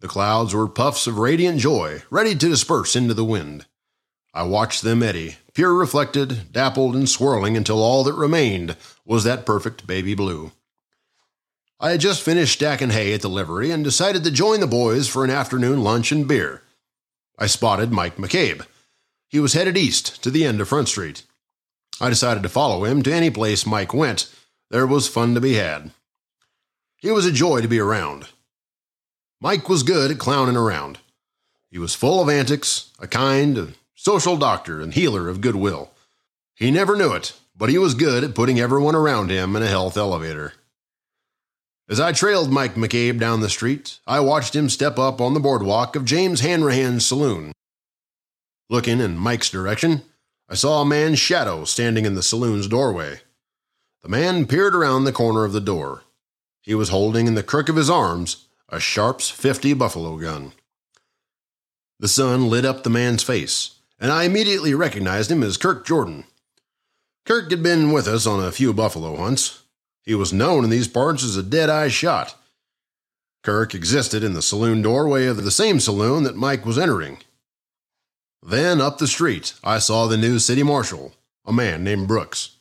The 0.00 0.08
clouds 0.08 0.54
were 0.54 0.68
puffs 0.68 1.06
of 1.06 1.18
radiant 1.18 1.60
joy, 1.60 2.02
ready 2.08 2.34
to 2.34 2.48
disperse 2.48 2.96
into 2.96 3.12
the 3.12 3.24
wind. 3.24 3.66
I 4.32 4.44
watched 4.44 4.82
them 4.82 5.02
eddy, 5.02 5.36
pure 5.52 5.74
reflected, 5.74 6.50
dappled, 6.52 6.94
and 6.94 7.08
swirling 7.08 7.56
until 7.56 7.82
all 7.82 8.04
that 8.04 8.14
remained 8.14 8.76
was 9.04 9.24
that 9.24 9.44
perfect 9.44 9.86
baby 9.86 10.14
blue. 10.14 10.52
I 11.80 11.90
had 11.90 12.00
just 12.00 12.22
finished 12.22 12.54
stacking 12.54 12.90
hay 12.90 13.12
at 13.12 13.20
the 13.20 13.28
livery 13.28 13.70
and 13.70 13.84
decided 13.84 14.24
to 14.24 14.30
join 14.30 14.60
the 14.60 14.66
boys 14.66 15.08
for 15.08 15.24
an 15.24 15.30
afternoon 15.30 15.82
lunch 15.84 16.10
and 16.10 16.26
beer. 16.26 16.62
I 17.38 17.46
spotted 17.46 17.92
Mike 17.92 18.16
McCabe. 18.16 18.66
He 19.28 19.38
was 19.38 19.52
headed 19.52 19.76
east 19.76 20.22
to 20.22 20.30
the 20.30 20.44
end 20.44 20.60
of 20.60 20.68
Front 20.68 20.88
Street. 20.88 21.22
I 22.00 22.08
decided 22.08 22.42
to 22.44 22.48
follow 22.48 22.84
him 22.84 23.02
to 23.02 23.12
any 23.12 23.30
place 23.30 23.66
Mike 23.66 23.92
went. 23.92 24.32
There 24.70 24.86
was 24.86 25.08
fun 25.08 25.34
to 25.34 25.40
be 25.40 25.54
had. 25.54 25.90
He 26.96 27.10
was 27.10 27.26
a 27.26 27.32
joy 27.32 27.60
to 27.60 27.68
be 27.68 27.78
around. 27.78 28.28
Mike 29.40 29.68
was 29.68 29.82
good 29.82 30.10
at 30.10 30.18
clowning 30.18 30.56
around. 30.56 30.98
He 31.70 31.78
was 31.78 31.94
full 31.94 32.20
of 32.20 32.28
antics, 32.28 32.90
a 32.98 33.06
kind, 33.06 33.74
social 33.94 34.36
doctor 34.36 34.80
and 34.80 34.94
healer 34.94 35.28
of 35.28 35.40
goodwill. 35.40 35.90
He 36.54 36.70
never 36.70 36.96
knew 36.96 37.12
it, 37.12 37.34
but 37.56 37.68
he 37.68 37.78
was 37.78 37.94
good 37.94 38.24
at 38.24 38.34
putting 38.34 38.58
everyone 38.58 38.94
around 38.94 39.30
him 39.30 39.54
in 39.54 39.62
a 39.62 39.68
health 39.68 39.96
elevator. 39.96 40.54
As 41.88 42.00
I 42.00 42.12
trailed 42.12 42.50
Mike 42.50 42.74
McCabe 42.74 43.18
down 43.18 43.40
the 43.40 43.48
street, 43.48 43.98
I 44.06 44.20
watched 44.20 44.54
him 44.54 44.68
step 44.68 44.98
up 44.98 45.20
on 45.20 45.34
the 45.34 45.40
boardwalk 45.40 45.96
of 45.96 46.04
James 46.04 46.42
Hanrahan's 46.42 47.06
saloon. 47.06 47.52
Looking 48.68 49.00
in 49.00 49.16
Mike's 49.16 49.50
direction, 49.50 50.02
I 50.48 50.54
saw 50.54 50.80
a 50.80 50.86
man's 50.86 51.18
shadow 51.18 51.64
standing 51.64 52.06
in 52.06 52.14
the 52.14 52.22
saloon's 52.22 52.68
doorway. 52.68 53.20
The 54.02 54.08
man 54.08 54.46
peered 54.46 54.74
around 54.74 55.04
the 55.04 55.12
corner 55.12 55.44
of 55.44 55.52
the 55.52 55.60
door. 55.60 56.04
He 56.62 56.74
was 56.74 56.88
holding 56.88 57.26
in 57.26 57.34
the 57.34 57.42
crook 57.42 57.68
of 57.68 57.76
his 57.76 57.90
arms 57.90 58.46
a 58.68 58.80
Sharps 58.80 59.28
50 59.28 59.74
buffalo 59.74 60.16
gun. 60.16 60.52
The 62.00 62.08
sun 62.08 62.48
lit 62.48 62.64
up 62.64 62.82
the 62.82 62.90
man's 62.90 63.22
face, 63.22 63.76
and 63.98 64.10
I 64.10 64.24
immediately 64.24 64.72
recognized 64.72 65.30
him 65.30 65.42
as 65.42 65.56
Kirk 65.56 65.86
Jordan. 65.86 66.24
Kirk 67.26 67.50
had 67.50 67.62
been 67.62 67.92
with 67.92 68.08
us 68.08 68.26
on 68.26 68.42
a 68.42 68.52
few 68.52 68.72
buffalo 68.72 69.16
hunts. 69.16 69.64
He 70.02 70.14
was 70.14 70.32
known 70.32 70.64
in 70.64 70.70
these 70.70 70.88
parts 70.88 71.22
as 71.22 71.36
a 71.36 71.42
dead 71.42 71.68
eye 71.68 71.88
shot. 71.88 72.34
Kirk 73.42 73.74
existed 73.74 74.24
in 74.24 74.32
the 74.32 74.42
saloon 74.42 74.80
doorway 74.80 75.26
of 75.26 75.44
the 75.44 75.50
same 75.50 75.78
saloon 75.80 76.22
that 76.22 76.36
Mike 76.36 76.64
was 76.64 76.78
entering. 76.78 77.18
Then 78.42 78.80
up 78.80 78.98
the 78.98 79.06
street, 79.06 79.54
I 79.64 79.78
saw 79.78 80.06
the 80.06 80.16
new 80.16 80.38
city 80.38 80.62
marshal, 80.62 81.14
a 81.44 81.52
man 81.52 81.82
named 81.84 82.08
Brooks. 82.08 82.56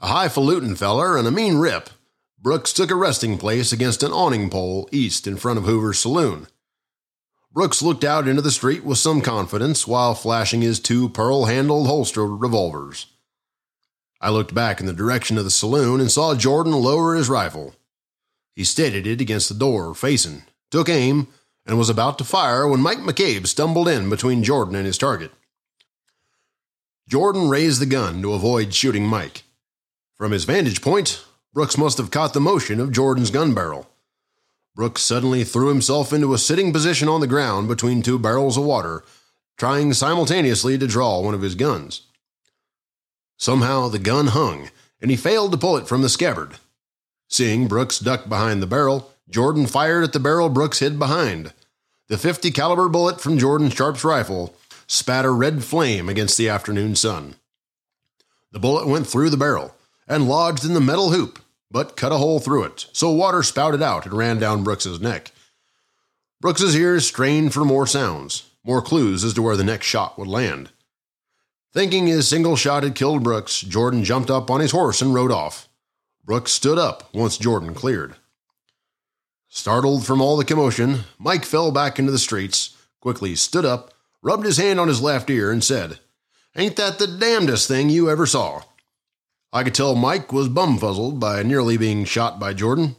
A 0.00 0.08
highfalutin 0.08 0.76
feller 0.76 1.16
and 1.16 1.26
a 1.26 1.30
mean 1.30 1.56
rip, 1.58 1.90
Brooks 2.40 2.72
took 2.72 2.90
a 2.90 2.94
resting 2.94 3.36
place 3.36 3.72
against 3.72 4.02
an 4.02 4.12
awning 4.12 4.48
pole 4.48 4.88
east 4.92 5.26
in 5.26 5.36
front 5.36 5.58
of 5.58 5.64
Hoover's 5.64 5.98
saloon. 5.98 6.46
Brooks 7.52 7.82
looked 7.82 8.04
out 8.04 8.28
into 8.28 8.42
the 8.42 8.52
street 8.52 8.84
with 8.84 8.98
some 8.98 9.20
confidence 9.20 9.86
while 9.86 10.14
flashing 10.14 10.60
his 10.60 10.78
two 10.78 11.08
pearl 11.08 11.46
handled 11.46 11.88
holstered 11.88 12.28
revolvers. 12.28 13.06
I 14.20 14.30
looked 14.30 14.54
back 14.54 14.78
in 14.78 14.86
the 14.86 14.92
direction 14.92 15.38
of 15.38 15.44
the 15.44 15.50
saloon 15.50 16.00
and 16.00 16.10
saw 16.10 16.34
Jordan 16.34 16.72
lower 16.72 17.14
his 17.14 17.28
rifle. 17.28 17.74
He 18.54 18.64
steadied 18.64 19.06
it 19.06 19.20
against 19.20 19.48
the 19.48 19.54
door, 19.54 19.94
facing, 19.94 20.42
took 20.70 20.88
aim, 20.88 21.28
and 21.68 21.76
was 21.78 21.90
about 21.90 22.16
to 22.18 22.24
fire 22.24 22.66
when 22.66 22.80
Mike 22.80 22.98
McCabe 22.98 23.46
stumbled 23.46 23.86
in 23.86 24.08
between 24.08 24.42
Jordan 24.42 24.74
and 24.74 24.86
his 24.86 24.96
target. 24.96 25.30
Jordan 27.06 27.50
raised 27.50 27.80
the 27.80 27.86
gun 27.86 28.22
to 28.22 28.32
avoid 28.32 28.74
shooting 28.74 29.06
Mike. 29.06 29.44
From 30.16 30.32
his 30.32 30.44
vantage 30.44 30.80
point, 30.80 31.22
Brooks 31.52 31.76
must 31.76 31.98
have 31.98 32.10
caught 32.10 32.32
the 32.32 32.40
motion 32.40 32.80
of 32.80 32.90
Jordan's 32.90 33.30
gun 33.30 33.54
barrel. 33.54 33.88
Brooks 34.74 35.02
suddenly 35.02 35.44
threw 35.44 35.68
himself 35.68 36.12
into 36.12 36.32
a 36.32 36.38
sitting 36.38 36.72
position 36.72 37.08
on 37.08 37.20
the 37.20 37.26
ground 37.26 37.68
between 37.68 38.02
two 38.02 38.18
barrels 38.18 38.56
of 38.56 38.64
water, 38.64 39.04
trying 39.56 39.92
simultaneously 39.92 40.78
to 40.78 40.86
draw 40.86 41.20
one 41.20 41.34
of 41.34 41.42
his 41.42 41.54
guns. 41.54 42.02
Somehow 43.36 43.88
the 43.88 43.98
gun 43.98 44.28
hung, 44.28 44.70
and 45.00 45.10
he 45.10 45.16
failed 45.16 45.52
to 45.52 45.58
pull 45.58 45.76
it 45.76 45.86
from 45.86 46.02
the 46.02 46.08
scabbard. 46.08 46.54
Seeing 47.28 47.68
Brooks 47.68 47.98
duck 47.98 48.28
behind 48.28 48.62
the 48.62 48.66
barrel, 48.66 49.12
Jordan 49.30 49.66
fired 49.66 50.04
at 50.04 50.12
the 50.12 50.20
barrel 50.20 50.48
Brooks 50.48 50.78
hid 50.78 50.98
behind. 50.98 51.52
The 52.08 52.16
50 52.16 52.50
caliber 52.50 52.88
bullet 52.88 53.20
from 53.20 53.38
Jordan 53.38 53.70
Sharp's 53.70 54.04
rifle 54.04 54.54
spat 54.86 55.24
a 55.24 55.30
red 55.30 55.62
flame 55.62 56.08
against 56.08 56.38
the 56.38 56.48
afternoon 56.48 56.96
sun. 56.96 57.34
The 58.52 58.58
bullet 58.58 58.86
went 58.86 59.06
through 59.06 59.28
the 59.28 59.36
barrel, 59.36 59.74
and 60.08 60.26
lodged 60.26 60.64
in 60.64 60.72
the 60.72 60.80
metal 60.80 61.10
hoop, 61.10 61.38
but 61.70 61.96
cut 61.96 62.12
a 62.12 62.16
hole 62.16 62.40
through 62.40 62.64
it, 62.64 62.86
so 62.92 63.10
water 63.10 63.42
spouted 63.42 63.82
out 63.82 64.06
and 64.06 64.14
ran 64.14 64.38
down 64.38 64.64
Brooks's 64.64 65.00
neck. 65.00 65.32
Brooks's 66.40 66.74
ears 66.74 67.06
strained 67.06 67.52
for 67.52 67.64
more 67.64 67.86
sounds, 67.86 68.50
more 68.64 68.80
clues 68.80 69.24
as 69.24 69.34
to 69.34 69.42
where 69.42 69.56
the 69.56 69.64
next 69.64 69.86
shot 69.86 70.18
would 70.18 70.28
land. 70.28 70.70
Thinking 71.74 72.06
his 72.06 72.26
single 72.26 72.56
shot 72.56 72.82
had 72.82 72.94
killed 72.94 73.22
Brooks, 73.22 73.60
Jordan 73.60 74.02
jumped 74.04 74.30
up 74.30 74.50
on 74.50 74.60
his 74.60 74.70
horse 74.70 75.02
and 75.02 75.14
rode 75.14 75.30
off. 75.30 75.68
Brooks 76.24 76.52
stood 76.52 76.78
up 76.78 77.12
once 77.14 77.36
Jordan 77.36 77.74
cleared. 77.74 78.14
Startled 79.58 80.06
from 80.06 80.20
all 80.20 80.36
the 80.36 80.44
commotion, 80.44 81.00
Mike 81.18 81.44
fell 81.44 81.72
back 81.72 81.98
into 81.98 82.12
the 82.12 82.18
streets, 82.20 82.76
quickly 83.00 83.34
stood 83.34 83.64
up, 83.64 83.92
rubbed 84.22 84.46
his 84.46 84.56
hand 84.56 84.78
on 84.78 84.86
his 84.86 85.02
left 85.02 85.28
ear, 85.30 85.50
and 85.50 85.64
said, 85.64 85.98
Ain't 86.54 86.76
that 86.76 87.00
the 87.00 87.08
damnedest 87.08 87.66
thing 87.66 87.90
you 87.90 88.08
ever 88.08 88.24
saw? 88.24 88.62
I 89.52 89.64
could 89.64 89.74
tell 89.74 89.96
Mike 89.96 90.32
was 90.32 90.48
bumfuzzled 90.48 91.18
by 91.18 91.42
nearly 91.42 91.76
being 91.76 92.04
shot 92.04 92.38
by 92.38 92.54
Jordan. 92.54 92.94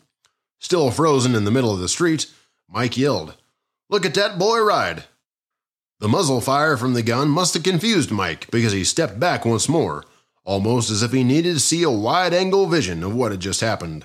Still 0.60 0.91
frozen 0.91 1.34
in 1.34 1.45
the 1.45 1.50
middle 1.50 1.74
of 1.74 1.80
the 1.80 1.88
street, 1.88 2.26
Mike 2.67 2.98
yelled, 2.98 3.36
Look 3.89 4.06
at 4.06 4.15
that 4.15 4.38
boy 4.38 4.60
ride! 4.60 5.06
The 6.02 6.10
muzzle 6.10 6.41
fire 6.41 6.76
from 6.76 6.93
the 6.93 7.02
gun 7.02 7.30
must 7.30 7.54
have 7.54 7.63
confused 7.63 8.12
Mike 8.12 8.52
because 8.52 8.74
he 8.74 8.84
stepped 8.84 9.17
back 9.17 9.45
once 9.45 9.69
more, 9.69 10.04
almost 10.43 10.91
as 10.91 11.04
if 11.04 11.13
he 11.13 11.24
needed 11.24 11.54
to 11.54 11.60
see 11.62 11.84
a 11.84 11.89
wide 11.89 12.34
angle 12.34 12.67
vision 12.67 13.02
of 13.02 13.15
what 13.15 13.32
had 13.32 13.39
just 13.39 13.62
happened. 13.62 14.04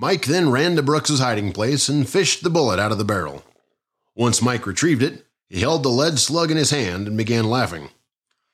Mike 0.00 0.24
then 0.24 0.50
ran 0.50 0.76
to 0.76 0.82
Brooks's 0.82 1.20
hiding 1.20 1.52
place 1.52 1.86
and 1.86 2.08
fished 2.08 2.42
the 2.42 2.48
bullet 2.48 2.78
out 2.78 2.90
of 2.90 2.96
the 2.96 3.04
barrel. 3.04 3.44
Once 4.14 4.40
Mike 4.40 4.66
retrieved 4.66 5.02
it, 5.02 5.26
he 5.46 5.60
held 5.60 5.82
the 5.82 5.90
lead 5.90 6.18
slug 6.18 6.50
in 6.50 6.56
his 6.56 6.70
hand 6.70 7.06
and 7.06 7.18
began 7.18 7.44
laughing. 7.44 7.90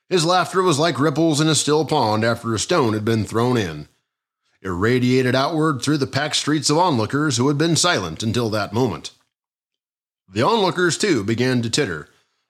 His 0.08 0.24
laughter 0.24 0.60
was 0.60 0.80
like 0.80 0.98
ripples 0.98 1.40
in 1.40 1.46
a 1.46 1.54
still 1.54 1.84
pond 1.84 2.24
after 2.24 2.52
a 2.52 2.58
stone 2.58 2.94
had 2.94 3.04
been 3.04 3.24
thrown 3.24 3.56
in. 3.56 3.86
It 4.60 4.70
radiated 4.70 5.36
outward 5.36 5.82
through 5.82 5.98
the 5.98 6.08
packed 6.08 6.34
streets 6.34 6.68
of 6.68 6.78
onlookers 6.78 7.36
who 7.36 7.46
had 7.46 7.56
been 7.56 7.76
silent 7.76 8.24
until 8.24 8.50
that 8.50 8.72
moment. 8.72 9.12
The 10.28 10.42
onlookers, 10.42 10.98
too, 10.98 11.22
began 11.22 11.62
to 11.62 11.70
titter, 11.70 12.08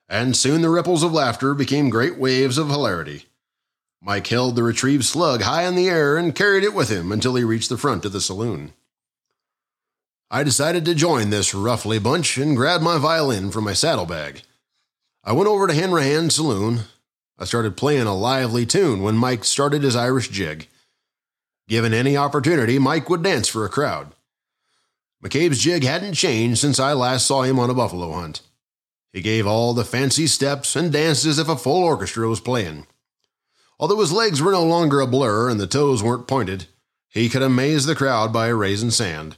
and 0.09 0.35
soon 0.35 0.63
the 0.63 0.71
ripples 0.71 1.03
of 1.03 1.13
laughter 1.13 1.53
became 1.53 1.91
great 1.91 2.17
waves 2.17 2.57
of 2.57 2.71
hilarity. 2.71 3.27
Mike 4.01 4.29
held 4.29 4.57
the 4.57 4.63
retrieved 4.63 5.05
slug 5.05 5.43
high 5.43 5.65
in 5.65 5.75
the 5.75 5.91
air 5.91 6.17
and 6.17 6.35
carried 6.35 6.65
it 6.65 6.73
with 6.73 6.89
him 6.89 7.13
until 7.13 7.35
he 7.35 7.45
reached 7.45 7.69
the 7.69 7.77
front 7.77 8.07
of 8.07 8.13
the 8.13 8.23
saloon. 8.23 8.73
I 10.29 10.43
decided 10.43 10.85
to 10.85 10.95
join 10.95 11.31
this 11.31 11.55
roughly 11.55 12.01
bunch 12.01 12.37
and 12.37 12.57
grabbed 12.57 12.83
my 12.83 12.99
violin 12.99 13.53
from 13.53 13.63
my 13.63 13.75
saddlebag. 13.75 14.43
I 15.23 15.33
went 15.33 15.49
over 15.49 15.69
to 15.69 15.73
Hanrahan's 15.73 16.35
saloon. 16.35 16.81
I 17.39 17.45
started 17.45 17.77
playing 17.77 18.09
a 18.09 18.15
lively 18.15 18.67
tune 18.67 19.03
when 19.03 19.17
Mike 19.17 19.45
started 19.45 19.85
his 19.85 19.95
Irish 19.95 20.29
jig. 20.31 20.67
Given 21.69 21.95
any 21.95 22.17
opportunity, 22.17 22.79
Mike 22.81 23.09
would 23.09 23.23
dance 23.23 23.47
for 23.47 23.65
a 23.65 23.69
crowd. 23.69 24.13
McCabe's 25.25 25.61
jig 25.61 25.85
hadn't 25.85 26.15
changed 26.15 26.61
since 26.61 26.81
I 26.81 26.93
last 26.93 27.27
saw 27.27 27.43
him 27.43 27.61
on 27.61 27.71
a 27.71 27.75
buffalo 27.75 28.13
hunt. 28.13 28.41
He 29.13 29.21
gave 29.21 29.47
all 29.47 29.75
the 29.75 29.85
fancy 29.85 30.27
steps 30.27 30.75
and 30.75 30.93
danced 30.93 31.25
as 31.25 31.39
if 31.39 31.49
a 31.49 31.57
full 31.57 31.85
orchestra 31.85 32.29
was 32.29 32.41
playing. 32.41 32.87
Although 33.79 34.01
his 34.01 34.13
legs 34.13 34.43
were 34.43 34.53
no 34.53 34.65
longer 34.65 35.01
a 35.01 35.07
blur 35.07 35.49
and 35.49 35.61
the 35.61 35.69
toes 35.69 36.03
weren't 36.03 36.27
pointed, 36.27 36.67
he 37.09 37.29
could 37.29 37.43
amaze 37.43 37.87
the 37.87 37.95
crowd 37.95 38.33
by 38.33 38.49
raising 38.49 38.91
sand. 38.91 39.37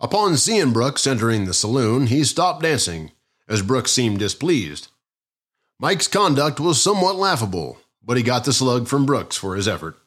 Upon 0.00 0.36
seeing 0.36 0.72
Brooks 0.72 1.06
entering 1.06 1.44
the 1.44 1.54
saloon, 1.54 2.06
he 2.06 2.22
stopped 2.22 2.62
dancing, 2.62 3.10
as 3.48 3.62
Brooks 3.62 3.90
seemed 3.90 4.20
displeased. 4.20 4.88
Mike's 5.80 6.06
conduct 6.06 6.60
was 6.60 6.80
somewhat 6.80 7.16
laughable, 7.16 7.78
but 8.02 8.16
he 8.16 8.22
got 8.22 8.44
the 8.44 8.52
slug 8.52 8.86
from 8.86 9.06
Brooks 9.06 9.36
for 9.36 9.56
his 9.56 9.66
effort. 9.66 9.98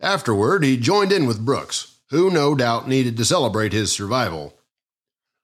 Afterward, 0.00 0.64
he 0.64 0.76
joined 0.76 1.12
in 1.12 1.26
with 1.26 1.44
Brooks, 1.44 1.96
who 2.10 2.30
no 2.30 2.54
doubt 2.54 2.88
needed 2.88 3.16
to 3.16 3.24
celebrate 3.24 3.72
his 3.72 3.90
survival. 3.90 4.54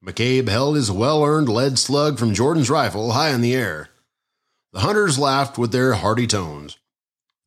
McCabe 0.04 0.48
held 0.48 0.76
his 0.76 0.90
well 0.90 1.24
earned 1.24 1.48
lead 1.48 1.78
slug 1.78 2.18
from 2.18 2.34
Jordan's 2.34 2.70
rifle 2.70 3.12
high 3.12 3.30
in 3.30 3.40
the 3.40 3.54
air. 3.54 3.88
The 4.72 4.80
hunters 4.80 5.18
laughed 5.18 5.56
with 5.56 5.72
their 5.72 5.94
hearty 5.94 6.26
tones. 6.26 6.76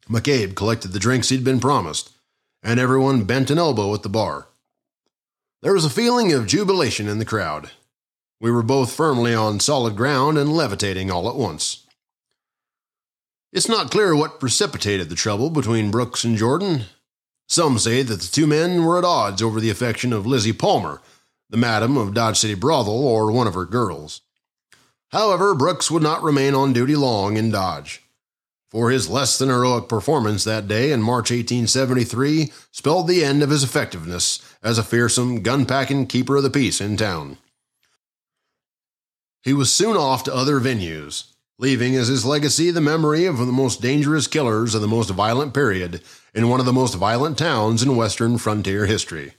McCabe 0.10 0.56
collected 0.56 0.90
the 0.90 1.00
drinks 1.00 1.30
he'd 1.30 1.44
been 1.44 1.60
promised, 1.60 2.12
and 2.64 2.80
everyone 2.80 3.26
bent 3.26 3.52
an 3.52 3.60
elbow 3.60 3.94
at 3.94 4.02
the 4.02 4.10
bar. 4.10 4.48
There 5.64 5.74
was 5.74 5.86
a 5.86 5.90
feeling 5.90 6.32
of 6.34 6.46
jubilation 6.46 7.08
in 7.08 7.18
the 7.18 7.26
crowd. 7.26 7.72
We 8.40 8.52
were 8.52 8.62
both 8.62 8.94
firmly 8.94 9.34
on 9.34 9.60
solid 9.60 9.96
ground 9.96 10.38
and 10.38 10.54
levitating 10.54 11.10
all 11.10 11.28
at 11.28 11.36
once. 11.36 11.88
It's 13.52 13.68
not 13.68 13.90
clear 13.90 14.16
what 14.16 14.40
precipitated 14.40 15.10
the 15.10 15.16
trouble 15.16 15.50
between 15.50 15.90
Brooks 15.90 16.24
and 16.24 16.38
Jordan. 16.38 16.84
Some 17.48 17.80
say 17.80 18.04
that 18.04 18.22
the 18.22 18.28
two 18.28 18.46
men 18.46 18.84
were 18.84 19.00
at 19.00 19.04
odds 19.04 19.42
over 19.42 19.60
the 19.60 19.72
affection 19.72 20.14
of 20.14 20.28
Lizzie 20.28 20.54
Palmer, 20.54 21.02
the 21.50 21.58
madam 21.58 21.98
of 21.98 22.14
Dodge 22.14 22.38
City 22.38 22.54
Brothel, 22.54 23.08
or 23.08 23.32
one 23.32 23.48
of 23.48 23.56
her 23.56 23.66
girls. 23.66 24.22
However, 25.10 25.56
Brooks 25.56 25.90
would 25.90 26.04
not 26.04 26.22
remain 26.22 26.54
on 26.54 26.72
duty 26.72 26.96
long 26.96 27.36
in 27.36 27.50
Dodge, 27.50 28.04
for 28.70 28.92
his 28.92 29.10
less 29.10 29.40
than 29.40 29.50
heroic 29.50 29.90
performance 29.90 30.44
that 30.44 30.68
day 30.68 30.92
in 30.92 31.02
March 31.02 31.32
1873 31.32 32.52
spelled 32.72 33.08
the 33.08 33.24
end 33.24 33.42
of 33.42 33.50
his 33.50 33.64
effectiveness 33.64 34.47
as 34.68 34.78
a 34.78 34.84
fearsome, 34.84 35.42
gun 35.44 35.66
packing 35.66 36.06
keeper 36.06 36.36
of 36.36 36.44
the 36.44 36.50
peace 36.50 36.82
in 36.82 36.98
town. 36.98 37.38
He 39.42 39.54
was 39.54 39.72
soon 39.72 39.96
off 39.96 40.26
to 40.26 40.36
other 40.36 40.60
venues, 40.60 41.32
leaving 41.58 41.96
as 41.96 42.10
his 42.10 42.26
legacy 42.26 42.70
the 42.70 42.82
memory 42.82 43.26
of 43.26 43.38
the 43.38 43.46
most 43.46 43.82
dangerous 43.82 44.28
killers 44.28 44.76
of 44.76 44.82
the 44.82 44.88
most 44.88 45.10
violent 45.10 45.54
period 45.54 46.02
in 46.34 46.50
one 46.50 46.60
of 46.60 46.66
the 46.66 46.74
most 46.74 46.96
violent 46.96 47.38
towns 47.38 47.82
in 47.82 47.96
Western 47.96 48.38
frontier 48.38 48.86
history. 48.86 49.36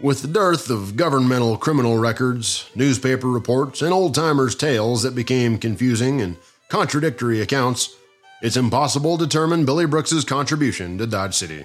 With 0.00 0.22
the 0.22 0.28
dearth 0.28 0.70
of 0.70 0.96
governmental 0.96 1.56
criminal 1.56 1.98
records, 1.98 2.68
newspaper 2.74 3.28
reports, 3.28 3.80
and 3.80 3.92
old 3.92 4.12
timers' 4.12 4.56
tales 4.56 5.04
that 5.04 5.14
became 5.14 5.56
confusing 5.56 6.20
and 6.20 6.36
contradictory 6.68 7.40
accounts, 7.40 7.94
it's 8.42 8.56
impossible 8.56 9.18
to 9.18 9.26
determine 9.26 9.64
Billy 9.64 9.86
Brooks's 9.86 10.24
contribution 10.24 10.98
to 10.98 11.06
Dodge 11.06 11.34
City. 11.34 11.64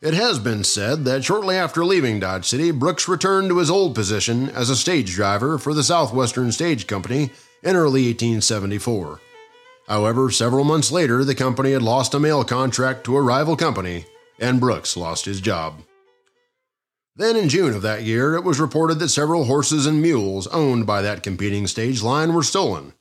It 0.00 0.14
has 0.14 0.38
been 0.38 0.64
said 0.64 1.04
that 1.04 1.24
shortly 1.24 1.56
after 1.56 1.84
leaving 1.84 2.18
Dodge 2.18 2.44
City, 2.44 2.72
Brooks 2.72 3.06
returned 3.06 3.50
to 3.50 3.58
his 3.58 3.70
old 3.70 3.94
position 3.94 4.48
as 4.48 4.68
a 4.68 4.76
stage 4.76 5.14
driver 5.14 5.58
for 5.58 5.74
the 5.74 5.84
Southwestern 5.84 6.50
Stage 6.50 6.88
Company 6.88 7.30
in 7.62 7.76
early 7.76 8.06
1874. 8.06 9.20
However, 9.86 10.30
several 10.30 10.64
months 10.64 10.90
later, 10.90 11.22
the 11.22 11.34
company 11.34 11.72
had 11.72 11.82
lost 11.82 12.14
a 12.14 12.20
mail 12.20 12.42
contract 12.42 13.04
to 13.04 13.16
a 13.16 13.22
rival 13.22 13.56
company, 13.56 14.06
and 14.40 14.58
Brooks 14.58 14.96
lost 14.96 15.24
his 15.24 15.40
job. 15.40 15.82
Then, 17.14 17.36
in 17.36 17.48
June 17.48 17.74
of 17.74 17.82
that 17.82 18.02
year, 18.02 18.34
it 18.34 18.42
was 18.42 18.58
reported 18.58 18.98
that 18.98 19.10
several 19.10 19.44
horses 19.44 19.86
and 19.86 20.00
mules 20.00 20.46
owned 20.48 20.86
by 20.86 21.02
that 21.02 21.22
competing 21.22 21.66
stage 21.66 22.02
line 22.02 22.32
were 22.32 22.42
stolen. 22.42 22.94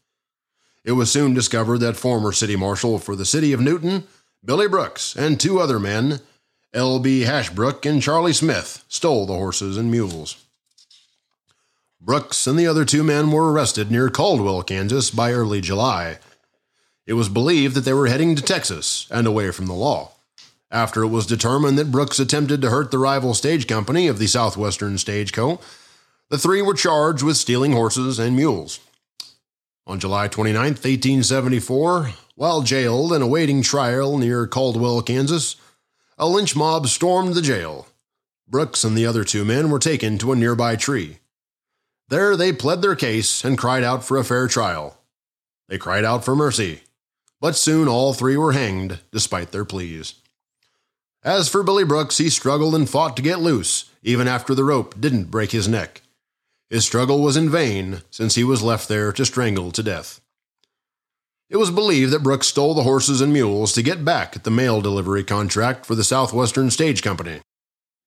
It 0.83 0.93
was 0.93 1.11
soon 1.11 1.33
discovered 1.33 1.79
that 1.79 1.97
former 1.97 2.31
city 2.31 2.55
marshal 2.55 2.99
for 2.99 3.15
the 3.15 3.25
city 3.25 3.53
of 3.53 3.59
Newton, 3.59 4.05
Billy 4.43 4.67
Brooks, 4.67 5.15
and 5.15 5.39
two 5.39 5.59
other 5.59 5.79
men, 5.79 6.19
L.B. 6.73 7.21
Hasbrouck 7.21 7.85
and 7.85 8.01
Charlie 8.01 8.33
Smith, 8.33 8.83
stole 8.87 9.25
the 9.25 9.33
horses 9.33 9.77
and 9.77 9.91
mules. 9.91 10.43
Brooks 11.99 12.47
and 12.47 12.57
the 12.57 12.65
other 12.65 12.85
two 12.85 13.03
men 13.03 13.31
were 13.31 13.51
arrested 13.51 13.91
near 13.91 14.09
Caldwell, 14.09 14.63
Kansas 14.63 15.11
by 15.11 15.31
early 15.31 15.61
July. 15.61 16.17
It 17.05 17.13
was 17.13 17.29
believed 17.29 17.75
that 17.75 17.81
they 17.81 17.93
were 17.93 18.07
heading 18.07 18.35
to 18.35 18.41
Texas 18.41 19.05
and 19.11 19.27
away 19.27 19.51
from 19.51 19.67
the 19.67 19.73
law 19.73 20.11
after 20.71 21.03
it 21.03 21.09
was 21.09 21.25
determined 21.25 21.77
that 21.77 21.91
Brooks 21.91 22.19
attempted 22.19 22.61
to 22.61 22.69
hurt 22.69 22.91
the 22.91 22.97
rival 22.97 23.33
stage 23.33 23.67
company 23.67 24.07
of 24.07 24.17
the 24.17 24.27
Southwestern 24.27 24.97
Stage 24.97 25.33
Co. 25.33 25.59
The 26.29 26.37
three 26.37 26.61
were 26.61 26.73
charged 26.73 27.23
with 27.23 27.37
stealing 27.37 27.73
horses 27.73 28.17
and 28.17 28.35
mules. 28.35 28.79
On 29.87 29.99
July 29.99 30.27
29, 30.27 30.61
1874, 30.61 32.11
while 32.35 32.61
jailed 32.61 33.11
and 33.13 33.23
awaiting 33.23 33.61
trial 33.61 34.17
near 34.17 34.45
Caldwell, 34.47 35.01
Kansas, 35.01 35.55
a 36.17 36.27
lynch 36.27 36.55
mob 36.55 36.87
stormed 36.87 37.33
the 37.33 37.41
jail. 37.41 37.87
Brooks 38.47 38.83
and 38.83 38.95
the 38.95 39.05
other 39.05 39.23
two 39.23 39.43
men 39.43 39.69
were 39.69 39.79
taken 39.79 40.17
to 40.19 40.31
a 40.31 40.35
nearby 40.35 40.75
tree. 40.75 41.17
There 42.09 42.35
they 42.35 42.53
pled 42.53 42.81
their 42.81 42.95
case 42.95 43.43
and 43.43 43.57
cried 43.57 43.83
out 43.83 44.03
for 44.03 44.17
a 44.17 44.23
fair 44.23 44.47
trial. 44.47 44.97
They 45.67 45.77
cried 45.77 46.03
out 46.03 46.23
for 46.25 46.35
mercy, 46.35 46.81
but 47.39 47.55
soon 47.55 47.87
all 47.87 48.13
three 48.13 48.37
were 48.37 48.51
hanged 48.51 48.99
despite 49.11 49.51
their 49.51 49.65
pleas. 49.65 50.15
As 51.23 51.49
for 51.49 51.63
Billy 51.63 51.85
Brooks, 51.85 52.17
he 52.17 52.29
struggled 52.29 52.75
and 52.75 52.89
fought 52.89 53.15
to 53.15 53.21
get 53.23 53.39
loose, 53.39 53.89
even 54.03 54.27
after 54.27 54.53
the 54.53 54.63
rope 54.63 54.99
didn't 54.99 55.31
break 55.31 55.51
his 55.51 55.67
neck. 55.67 56.00
His 56.71 56.85
struggle 56.85 57.19
was 57.21 57.35
in 57.35 57.49
vain, 57.49 58.01
since 58.11 58.35
he 58.35 58.45
was 58.45 58.63
left 58.63 58.87
there 58.87 59.11
to 59.11 59.25
strangle 59.25 59.73
to 59.73 59.83
death. 59.83 60.21
It 61.49 61.57
was 61.57 61.69
believed 61.69 62.13
that 62.13 62.23
Brooks 62.23 62.47
stole 62.47 62.73
the 62.73 62.83
horses 62.83 63.19
and 63.19 63.33
mules 63.33 63.73
to 63.73 63.83
get 63.83 64.05
back 64.05 64.37
at 64.37 64.45
the 64.45 64.51
mail 64.51 64.79
delivery 64.79 65.25
contract 65.25 65.85
for 65.85 65.95
the 65.95 66.03
Southwestern 66.05 66.71
Stage 66.71 67.03
Company. 67.03 67.41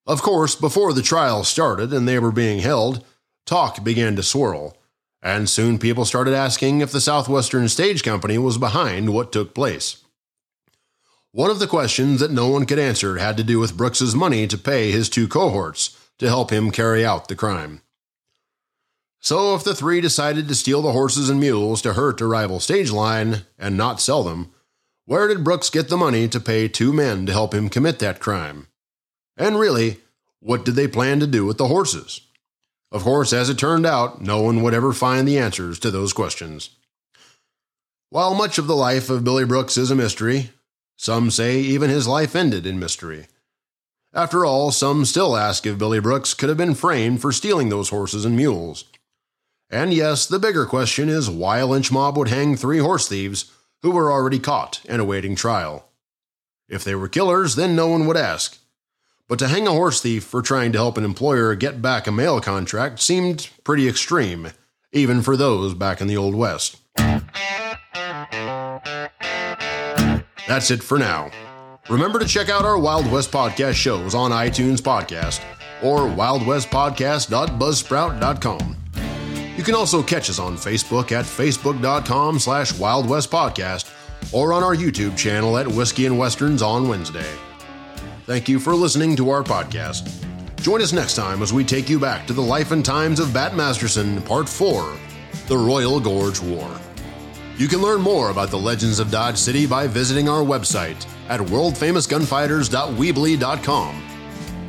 Of 0.07 0.23
course, 0.23 0.57
before 0.57 0.95
the 0.95 1.03
trial 1.03 1.45
started 1.45 1.93
and 1.93 2.09
they 2.09 2.19
were 2.19 2.33
being 2.33 2.61
held, 2.61 3.05
talk 3.45 3.85
began 3.85 4.17
to 4.17 4.23
swirl, 4.23 4.79
and 5.21 5.51
soon 5.51 5.79
people 5.79 6.07
started 6.07 6.33
asking 6.33 6.81
if 6.81 6.91
the 6.91 7.03
Southwestern 7.03 7.69
Stage 7.69 8.03
Company 8.03 8.39
was 8.39 8.57
behind 8.57 9.13
what 9.13 9.31
took 9.31 9.55
place. 9.55 10.03
One 11.33 11.51
of 11.51 11.59
the 11.59 11.67
questions 11.67 12.21
that 12.21 12.31
no 12.31 12.49
one 12.49 12.65
could 12.65 12.79
answer 12.79 13.19
had 13.19 13.37
to 13.37 13.45
do 13.45 13.59
with 13.59 13.77
Brooks's 13.77 14.15
money 14.15 14.47
to 14.47 14.57
pay 14.57 14.91
his 14.91 15.11
two 15.11 15.29
cohorts 15.29 15.99
to 16.19 16.29
help 16.29 16.49
him 16.49 16.71
carry 16.71 17.05
out 17.05 17.29
the 17.29 17.37
crime. 17.37 17.83
So, 19.25 19.55
if 19.55 19.65
the 19.65 19.75
three 19.75 20.03
decided 20.03 20.49
to 20.49 20.55
steal 20.55 20.83
the 20.83 20.93
horses 20.93 21.31
and 21.31 21.41
mules 21.41 21.81
to 21.81 21.95
hurt 21.95 22.21
a 22.21 22.27
rival 22.27 22.61
stage 22.61 22.91
line 22.91 23.47
and 23.59 23.75
not 23.75 23.99
sell 23.99 24.23
them, 24.23 24.53
where 25.07 25.29
did 25.29 25.43
Brooks 25.43 25.71
get 25.71 25.89
the 25.89 25.97
money 25.97 26.29
to 26.29 26.39
pay 26.39 26.69
two 26.69 26.93
men 26.93 27.25
to 27.25 27.33
help 27.33 27.55
him 27.55 27.71
commit 27.71 28.01
that 28.01 28.21
crime? 28.21 28.67
And 29.39 29.59
really, 29.59 30.01
what 30.41 30.67
did 30.67 30.75
they 30.75 30.87
plan 30.87 31.21
to 31.21 31.27
do 31.27 31.47
with 31.47 31.57
the 31.57 31.69
horses? 31.69 32.21
Of 32.93 33.05
course, 33.05 33.33
as 33.33 33.49
it 33.49 33.57
turned 33.57 33.87
out, 33.87 34.21
no 34.21 34.43
one 34.43 34.63
would 34.63 34.75
ever 34.75 34.93
find 34.93 35.27
the 35.27 35.39
answers 35.39 35.79
to 35.79 35.91
those 35.91 36.13
questions. 36.13 36.69
While 38.11 38.35
much 38.35 38.59
of 38.59 38.67
the 38.67 38.77
life 38.77 39.09
of 39.09 39.25
Billy 39.25 39.47
Brooks 39.47 39.79
is 39.79 39.91
a 39.91 39.95
mystery, 39.97 40.51
some 40.99 41.31
say 41.31 41.61
even 41.61 41.89
his 41.89 42.07
life 42.07 42.37
ended 42.37 42.67
in 42.67 42.79
mystery. 42.79 43.29
After 44.13 44.45
all, 44.45 44.71
some 44.71 45.07
still 45.07 45.35
ask 45.35 45.65
if 45.65 45.79
Billy 45.79 45.99
Brooks 45.99 46.35
could 46.35 46.51
have 46.51 46.59
been 46.59 46.75
framed 46.75 47.23
for 47.23 47.33
stealing 47.33 47.71
those 47.71 47.89
horses 47.89 48.27
and 48.27 48.37
mules. 48.37 48.85
And 49.71 49.93
yes, 49.93 50.27
the 50.27 50.39
bigger 50.39 50.67
question 50.67 51.09
is 51.09 51.31
why 51.31 51.59
a 51.59 51.67
lynch 51.67 51.91
mob 51.91 52.17
would 52.17 52.29
hang 52.29 52.57
three 52.57 52.79
horse 52.79 53.09
thieves 53.09 53.51
who 53.83 53.91
were 53.91 54.13
already 54.13 54.39
caught 54.39 54.81
and 54.89 55.01
awaiting 55.01 55.35
trial. 55.35 55.89
If 56.69 56.85
they 56.85 56.95
were 56.95 57.09
killers, 57.09 57.57
then 57.57 57.77
no 57.77 57.89
one 57.89 58.07
would 58.07 58.17
ask. 58.17 58.59
But 59.29 59.39
to 59.41 59.49
hang 59.49 59.67
a 59.67 59.73
horse 59.73 60.01
thief 60.01 60.25
for 60.25 60.43
trying 60.43 60.73
to 60.73 60.79
help 60.79 60.99
an 60.99 61.05
employer 61.05 61.55
get 61.55 61.83
back 61.83 62.07
a 62.07 62.13
mail 62.13 62.41
contract 62.41 63.01
seemed 63.01 63.51
pretty 63.65 63.89
extreme, 63.89 64.49
even 64.93 65.23
for 65.23 65.37
those 65.37 65.75
back 65.75 66.01
in 66.01 66.07
the 66.07 66.17
Old 66.17 66.35
West. 66.35 66.77
That's 70.47 70.71
it 70.71 70.83
for 70.83 70.99
now. 70.99 71.31
Remember 71.89 72.19
to 72.19 72.27
check 72.27 72.49
out 72.49 72.65
our 72.65 72.79
Wild 72.79 73.11
West 73.11 73.31
podcast 73.31 73.75
shows 73.75 74.15
on 74.15 74.31
iTunes 74.31 74.81
Podcast 74.81 75.43
or 75.83 76.01
wildwestpodcast.buzzsprout.com. 76.01 78.77
You 79.57 79.63
can 79.63 79.75
also 79.75 80.03
catch 80.03 80.29
us 80.31 80.39
on 80.39 80.57
Facebook 80.57 81.13
at 81.13 81.25
facebook.com 81.25 82.39
slash 82.39 82.73
wildwestpodcast 82.73 83.91
or 84.33 84.53
on 84.53 84.63
our 84.65 84.75
YouTube 84.75 85.17
channel 85.17 85.57
at 85.59 85.69
Whiskey 85.69 86.07
and 86.07 86.19
Westerns 86.19 86.63
on 86.63 86.89
Wednesday. 86.89 87.31
Thank 88.27 88.49
you 88.49 88.59
for 88.59 88.75
listening 88.75 89.15
to 89.17 89.31
our 89.31 89.43
podcast. 89.43 90.11
Join 90.61 90.83
us 90.83 90.93
next 90.93 91.15
time 91.15 91.43
as 91.43 91.53
we 91.53 91.63
take 91.63 91.89
you 91.91 92.01
back 92.01 92.27
to 92.27 92.33
the 92.33 92.41
life 92.41 92.71
and 92.73 92.83
times 92.85 93.21
of 93.21 93.33
Bat 93.35 93.55
Masterson, 93.55 94.21
Part 94.23 94.49
4 94.49 94.97
The 95.47 95.59
Royal 95.59 96.01
Gorge 96.01 96.41
War. 96.41 96.69
You 97.57 97.69
can 97.69 97.81
learn 97.81 98.01
more 98.01 98.31
about 98.31 98.51
the 98.51 98.59
legends 98.59 98.99
of 98.99 99.13
Dodge 99.13 99.37
City 99.37 99.65
by 99.67 99.87
visiting 99.87 100.29
our 100.29 100.43
website 100.43 101.07
at 101.29 101.39
worldfamousgunfighters.weebly.com. 101.39 104.14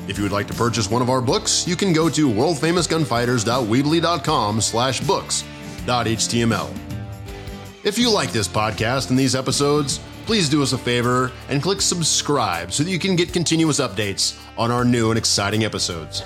If 0.07 0.17
you 0.17 0.23
would 0.23 0.31
like 0.31 0.47
to 0.47 0.53
purchase 0.53 0.89
one 0.89 1.01
of 1.01 1.09
our 1.09 1.21
books, 1.21 1.67
you 1.67 1.75
can 1.75 1.91
go 1.93 2.09
to 2.09 2.29
worldfamousgunfighters.weebly.com 2.29 4.61
slash 4.61 5.01
books.html. 5.01 6.77
If 7.83 7.97
you 7.99 8.09
like 8.09 8.31
this 8.31 8.47
podcast 8.47 9.09
and 9.09 9.19
these 9.19 9.35
episodes, 9.35 9.99
please 10.25 10.49
do 10.49 10.63
us 10.63 10.73
a 10.73 10.77
favor 10.77 11.31
and 11.49 11.61
click 11.61 11.81
subscribe 11.81 12.71
so 12.71 12.83
that 12.83 12.89
you 12.89 12.99
can 12.99 13.15
get 13.15 13.31
continuous 13.31 13.79
updates 13.79 14.41
on 14.57 14.71
our 14.71 14.83
new 14.83 15.11
and 15.11 15.17
exciting 15.17 15.63
episodes. 15.63 16.23